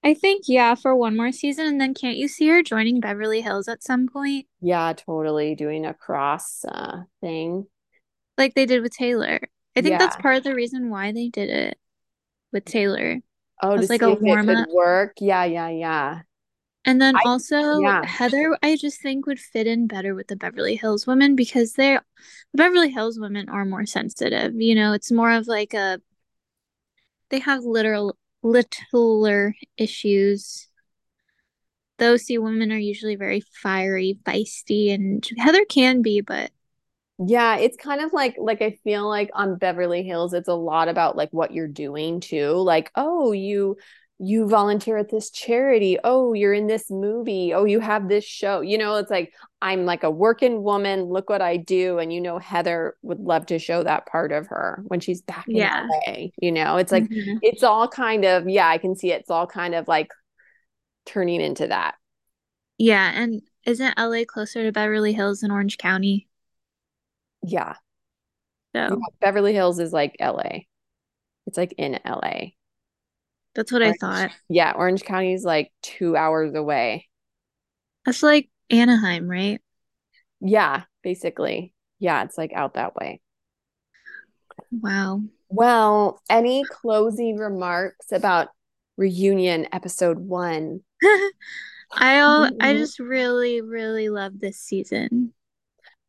I 0.03 0.13
think 0.13 0.43
yeah, 0.47 0.75
for 0.75 0.95
one 0.95 1.17
more 1.17 1.31
season, 1.31 1.65
and 1.65 1.81
then 1.81 1.93
can't 1.93 2.17
you 2.17 2.27
see 2.27 2.47
her 2.47 2.63
joining 2.63 2.99
Beverly 2.99 3.41
Hills 3.41 3.67
at 3.67 3.83
some 3.83 4.07
point? 4.07 4.45
Yeah, 4.61 4.93
totally 4.93 5.55
doing 5.55 5.85
a 5.85 5.93
cross 5.93 6.63
uh 6.65 7.03
thing. 7.19 7.67
Like 8.37 8.53
they 8.53 8.65
did 8.65 8.81
with 8.81 8.93
Taylor. 8.95 9.41
I 9.75 9.81
think 9.81 9.99
that's 9.99 10.15
part 10.17 10.37
of 10.37 10.43
the 10.43 10.55
reason 10.55 10.89
why 10.89 11.11
they 11.11 11.29
did 11.29 11.49
it 11.49 11.77
with 12.51 12.65
Taylor. 12.65 13.17
Oh, 13.61 13.73
As 13.73 13.89
like 13.89 14.01
a 14.01 14.13
warm 14.13 14.49
up. 14.49 14.67
work. 14.69 15.13
Yeah, 15.19 15.43
yeah, 15.45 15.69
yeah. 15.69 16.21
And 16.85 17.01
then 17.01 17.15
I 17.15 17.23
also 17.23 17.63
yeah. 17.71 18.03
Heather, 18.03 18.57
I 18.63 18.75
just 18.77 19.01
think 19.01 19.25
would 19.25 19.39
fit 19.39 19.67
in 19.67 19.87
better 19.87 20.15
with 20.15 20.27
the 20.27 20.35
Beverly 20.35 20.75
Hills 20.75 21.05
women 21.05 21.35
because 21.35 21.73
they're 21.73 22.03
the 22.53 22.57
Beverly 22.57 22.89
Hills 22.89 23.19
women 23.19 23.49
are 23.49 23.65
more 23.65 23.85
sensitive. 23.85 24.53
You 24.55 24.75
know, 24.75 24.93
it's 24.93 25.11
more 25.11 25.31
of 25.31 25.47
like 25.47 25.73
a 25.73 26.01
they 27.29 27.39
have 27.39 27.63
literal 27.63 28.17
littler 28.41 29.55
issues. 29.77 30.67
The 31.97 32.11
OC 32.11 32.37
women 32.37 32.71
are 32.71 32.77
usually 32.77 33.15
very 33.15 33.41
fiery, 33.41 34.17
feisty, 34.23 34.93
and 34.93 35.27
Heather 35.37 35.65
can 35.65 36.01
be, 36.01 36.21
but 36.21 36.51
Yeah, 37.25 37.57
it's 37.57 37.75
kind 37.75 37.99
of 38.01 38.13
like 38.13 38.35
like 38.37 38.61
I 38.61 38.79
feel 38.83 39.07
like 39.07 39.29
on 39.33 39.57
Beverly 39.57 40.03
Hills 40.03 40.33
it's 40.33 40.47
a 40.47 40.53
lot 40.53 40.87
about 40.87 41.17
like 41.17 41.29
what 41.31 41.51
you're 41.53 41.67
doing 41.67 42.21
too. 42.21 42.53
Like, 42.53 42.91
oh, 42.95 43.33
you 43.33 43.77
you 44.19 44.47
volunteer 44.47 44.97
at 44.97 45.09
this 45.09 45.31
charity. 45.31 45.97
Oh, 46.03 46.33
you're 46.33 46.53
in 46.53 46.67
this 46.67 46.91
movie. 46.91 47.53
Oh, 47.53 47.63
you 47.63 47.79
have 47.79 48.09
this 48.09 48.25
show. 48.25 48.59
You 48.59 48.77
know, 48.77 48.97
it's 48.97 49.09
like 49.09 49.33
I'm 49.61 49.85
like 49.85 50.03
a 50.03 50.11
working 50.11 50.61
woman. 50.61 51.03
Look 51.03 51.29
what 51.29 51.41
I 51.41 51.55
do. 51.57 51.99
And 51.99 52.11
you 52.11 52.19
know, 52.19 52.37
Heather 52.37 52.97
would 53.01 53.19
love 53.19 53.45
to 53.47 53.59
show 53.59 53.81
that 53.83 54.05
part 54.07 54.31
of 54.33 54.47
her 54.47 54.83
when 54.87 54.99
she's 54.99 55.21
back 55.21 55.47
in 55.47 55.55
yeah. 55.55 55.87
LA. 56.07 56.31
You 56.41 56.51
know, 56.51 56.77
it's 56.77 56.91
like 56.91 57.05
Mhm. 57.05 57.39
it's 57.41 57.63
all 57.63 57.87
kind 57.87 58.25
of 58.25 58.49
yeah, 58.49 58.67
I 58.67 58.77
can 58.77 58.95
see 58.95 59.11
it. 59.11 59.21
It's 59.21 59.31
all 59.31 59.47
kind 59.47 59.73
of 59.73 59.87
like 59.87 60.11
turning 61.05 61.39
into 61.39 61.67
that. 61.67 61.95
Yeah, 62.77 63.11
and 63.13 63.41
isn't 63.65 63.97
LA 63.97 64.25
closer 64.25 64.63
to 64.63 64.71
Beverly 64.71 65.13
Hills 65.13 65.39
than 65.39 65.51
Orange 65.51 65.77
County? 65.77 66.27
Yeah. 67.41 67.75
Yeah, 68.73 68.91
Beverly 69.19 69.53
Hills 69.53 69.79
is 69.79 69.91
like 69.91 70.15
LA. 70.19 70.65
It's 71.47 71.57
like 71.57 71.73
in 71.77 71.99
LA. 72.05 72.51
That's 73.55 73.71
what 73.71 73.81
I 73.83 73.93
thought. 73.93 74.31
yeah, 74.49 74.73
Orange 74.75 75.03
County 75.03 75.33
is 75.33 75.43
like 75.43 75.71
two 75.81 76.15
hours 76.15 76.53
away. 76.55 77.07
That's 78.05 78.23
like 78.23 78.49
Anaheim, 78.69 79.27
right? 79.29 79.61
Yeah, 80.41 80.83
basically. 81.03 81.73
Yeah, 81.99 82.23
it's 82.23 82.37
like 82.37 82.53
out 82.53 82.75
that 82.75 82.95
way. 82.95 83.21
Wow. 84.71 85.21
Well, 85.49 86.21
any 86.29 86.63
closing 86.65 87.37
remarks 87.37 88.11
about 88.11 88.49
reunion 88.97 89.67
episode 89.71 90.19
one? 90.19 90.81
I 91.91 92.49
I 92.59 92.73
Mhm. 92.73 92.77
just 92.77 92.99
really, 92.99 93.61
really 93.61 94.09
love 94.09 94.39
this 94.39 94.59
season. 94.59 95.33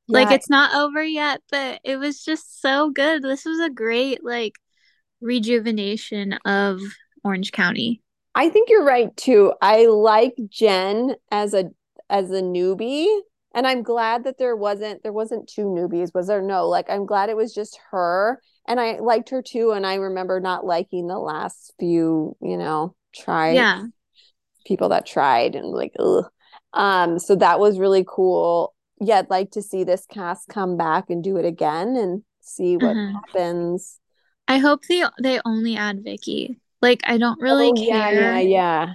Like 0.09 0.31
it's 0.31 0.51
not 0.51 0.75
over 0.75 1.03
yet, 1.03 1.43
but 1.51 1.81
it 1.85 1.97
was 1.97 2.25
just 2.25 2.61
so 2.61 2.91
good. 2.91 3.23
This 3.23 3.45
was 3.45 3.61
a 3.61 3.71
great 3.71 4.25
like 4.25 4.55
rejuvenation 5.21 6.35
of 6.45 6.81
Orange 7.25 7.53
County. 7.53 8.03
I 8.35 8.49
think 8.49 8.69
you're 8.71 8.85
right 8.85 9.15
too. 9.17 9.53
I 9.61 9.87
like 9.87 10.35
Jen 10.49 11.17
as 11.31 11.55
a 11.55 11.71
as 12.09 12.31
a 12.31 12.43
newbie, 12.43 13.07
and 13.55 13.67
I'm 13.67 13.83
glad 13.83 14.25
that 14.25 14.39
there 14.39 14.57
wasn't 14.57 15.03
there 15.03 15.13
wasn't 15.13 15.49
two 15.49 15.65
newbies, 15.65 16.15
was 16.15 16.29
there? 16.29 16.43
No, 16.43 16.69
like 16.69 16.89
I'm 16.89 17.07
glad 17.07 17.29
it 17.29 17.37
was 17.37 17.55
just 17.55 17.79
her, 17.91 18.41
and 18.69 18.81
I 18.81 18.99
liked 19.01 19.31
her 19.31 19.43
too. 19.43 19.73
And 19.73 19.87
I 19.87 19.97
remember 19.97 20.41
not 20.41 20.65
liking 20.65 21.07
the 21.07 21.19
last 21.19 21.73
few, 21.79 22.37
you 22.41 22.57
know, 22.57 22.95
try 23.15 23.55
Yeah. 23.55 23.85
people 24.65 24.89
that 24.91 25.07
tried 25.07 25.55
and 25.57 25.67
like, 25.69 25.93
ugh. 25.99 26.27
Um, 26.73 27.19
so 27.19 27.35
that 27.37 27.59
was 27.59 27.79
really 27.79 28.05
cool. 28.07 28.75
Yeah, 29.01 29.19
I'd 29.21 29.31
like 29.31 29.51
to 29.53 29.63
see 29.63 29.83
this 29.85 30.07
cast 30.07 30.49
come 30.49 30.77
back 30.77 31.11
and 31.11 31.25
do 31.25 31.37
it 31.37 31.45
again 31.45 31.97
and 31.97 32.23
see 32.41 32.77
what 32.77 32.97
Mhm. 32.97 33.13
happens. 33.15 33.99
I 34.47 34.59
hope 34.59 34.85
they 34.87 35.05
they 35.23 35.41
only 35.45 35.77
add 35.77 36.05
Vicki. 36.05 36.61
Like 36.83 37.01
I 37.05 37.19
don't 37.19 37.41
really 37.41 37.73
Oh, 37.73 37.75
yeah, 37.75 38.11
care. 38.11 38.11
yeah, 38.11 38.39
yeah. 38.41 38.95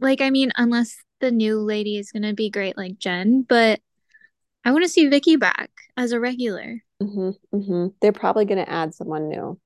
Like 0.00 0.20
I 0.20 0.30
mean, 0.30 0.52
unless 0.56 0.96
the 1.20 1.30
new 1.30 1.58
lady 1.60 1.96
is 1.98 2.12
gonna 2.12 2.34
be 2.34 2.50
great 2.50 2.76
like 2.76 2.98
Jen, 2.98 3.42
but 3.42 3.80
I 4.64 4.72
want 4.72 4.84
to 4.84 4.90
see 4.90 5.08
Vicki 5.08 5.36
back 5.36 5.70
as 5.96 6.12
a 6.12 6.20
regular. 6.20 6.82
hmm 7.00 7.30
hmm 7.52 7.88
They're 8.00 8.12
probably 8.12 8.44
gonna 8.44 8.62
add 8.68 8.94
someone 8.94 9.28
new. 9.28 9.58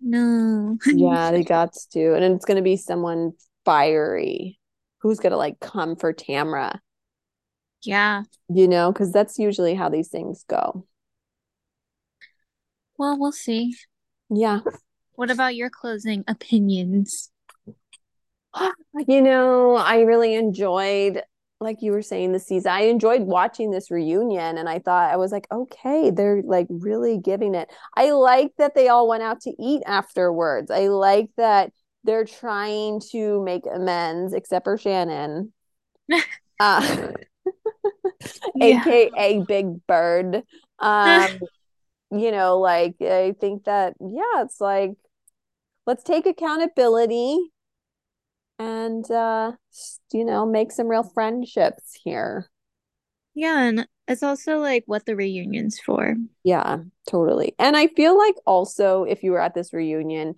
No. 0.00 0.78
Yeah, 0.90 1.30
they 1.32 1.44
got 1.44 1.74
to. 1.92 2.14
And 2.14 2.24
it's 2.34 2.44
gonna 2.44 2.62
be 2.62 2.76
someone 2.76 3.32
fiery 3.64 4.58
who's 4.98 5.20
gonna 5.20 5.36
like 5.36 5.60
come 5.60 5.96
for 5.96 6.12
Tamra, 6.12 6.80
Yeah. 7.82 8.24
you 8.48 8.68
know, 8.68 8.92
because 8.92 9.12
that's 9.12 9.38
usually 9.38 9.74
how 9.74 9.88
these 9.88 10.08
things 10.08 10.44
go. 10.48 10.86
Well, 12.96 13.18
we'll 13.18 13.32
see. 13.32 13.74
Yeah. 14.30 14.60
What 15.14 15.30
about 15.30 15.54
your 15.54 15.70
closing 15.70 16.24
opinions? 16.26 17.30
You 19.06 19.22
know, 19.22 19.76
I 19.76 20.00
really 20.00 20.34
enjoyed, 20.34 21.22
like 21.60 21.80
you 21.80 21.92
were 21.92 22.02
saying, 22.02 22.32
the 22.32 22.40
season. 22.40 22.72
I 22.72 22.82
enjoyed 22.82 23.22
watching 23.22 23.70
this 23.70 23.90
reunion, 23.90 24.58
and 24.58 24.68
I 24.68 24.80
thought 24.80 25.12
I 25.12 25.16
was 25.16 25.30
like, 25.30 25.46
okay, 25.52 26.10
they're 26.10 26.42
like 26.42 26.66
really 26.68 27.16
giving 27.18 27.54
it. 27.54 27.70
I 27.96 28.10
like 28.10 28.50
that 28.58 28.74
they 28.74 28.88
all 28.88 29.08
went 29.08 29.22
out 29.22 29.40
to 29.42 29.54
eat 29.62 29.82
afterwards. 29.86 30.70
I 30.70 30.88
like 30.88 31.30
that 31.36 31.72
they're 32.02 32.24
trying 32.24 33.00
to 33.12 33.42
make 33.44 33.62
amends, 33.72 34.34
except 34.34 34.64
for 34.64 34.76
Shannon, 34.76 35.52
uh, 36.60 37.12
Yeah. 38.54 38.84
aka 38.84 39.40
Big 39.40 39.86
Bird. 39.86 40.42
Um, 40.78 41.40
you 42.10 42.30
know, 42.32 42.58
like 42.58 42.96
I 43.00 43.34
think 43.40 43.64
that, 43.64 43.94
yeah, 44.00 44.42
it's 44.42 44.60
like 44.60 44.92
let's 45.86 46.04
take 46.04 46.26
accountability 46.26 47.38
and 48.58 49.10
uh 49.10 49.52
you 50.12 50.24
know 50.24 50.46
make 50.46 50.70
some 50.72 50.88
real 50.88 51.02
friendships 51.02 51.98
here. 52.04 52.50
Yeah, 53.34 53.60
and 53.62 53.88
it's 54.08 54.22
also 54.22 54.58
like 54.58 54.84
what 54.86 55.04
the 55.06 55.16
reunion's 55.16 55.80
for. 55.80 56.16
yeah 56.44 56.78
totally. 57.08 57.54
And 57.58 57.76
i 57.76 57.86
feel 57.88 58.16
like 58.16 58.34
also 58.46 59.04
if 59.04 59.22
you 59.22 59.32
were 59.32 59.40
at 59.40 59.54
this 59.54 59.72
reunion 59.72 60.34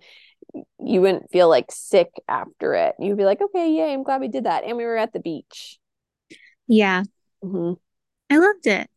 you 0.83 1.01
wouldn't 1.01 1.31
feel 1.31 1.49
like 1.49 1.71
sick 1.71 2.09
after 2.27 2.73
it. 2.75 2.95
You'd 2.99 3.17
be 3.17 3.25
like 3.25 3.41
okay 3.41 3.71
yay 3.71 3.93
i'm 3.93 4.03
glad 4.03 4.21
we 4.21 4.29
did 4.29 4.45
that 4.45 4.63
and 4.65 4.77
we 4.77 4.85
were 4.85 4.97
at 4.97 5.13
the 5.13 5.19
beach. 5.19 5.79
Yeah, 6.67 7.03
hmm 7.41 7.73
I 8.29 8.37
loved 8.37 8.67
it. 8.67 8.89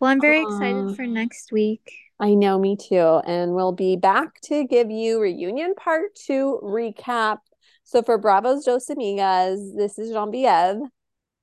Well, 0.00 0.10
I'm 0.10 0.20
very 0.20 0.42
Uh, 0.42 0.42
excited 0.42 0.96
for 0.96 1.06
next 1.06 1.52
week. 1.52 1.92
i 2.18 2.32
know 2.34 2.58
me 2.58 2.76
too 2.76 3.20
and 3.26 3.54
we'll 3.54 3.72
be 3.72 3.96
back 3.96 4.40
to 4.40 4.64
give 4.64 4.90
you 4.90 5.20
reunion 5.20 5.74
part 5.74 6.14
two 6.14 6.58
recap 6.62 7.38
so 7.84 8.02
for 8.02 8.16
bravos 8.18 8.64
dos 8.64 8.86
amigas 8.88 9.76
this 9.76 9.98
is 9.98 10.10
genevieve 10.10 10.80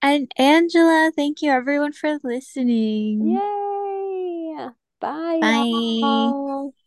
And 0.01 0.31
Angela, 0.37 1.11
thank 1.15 1.41
you 1.41 1.49
everyone 1.51 1.93
for 1.93 2.19
listening. 2.23 3.19
yay 3.19 4.69
bye 4.99 5.37
Bye. 5.39 5.65
y'all 5.67 6.73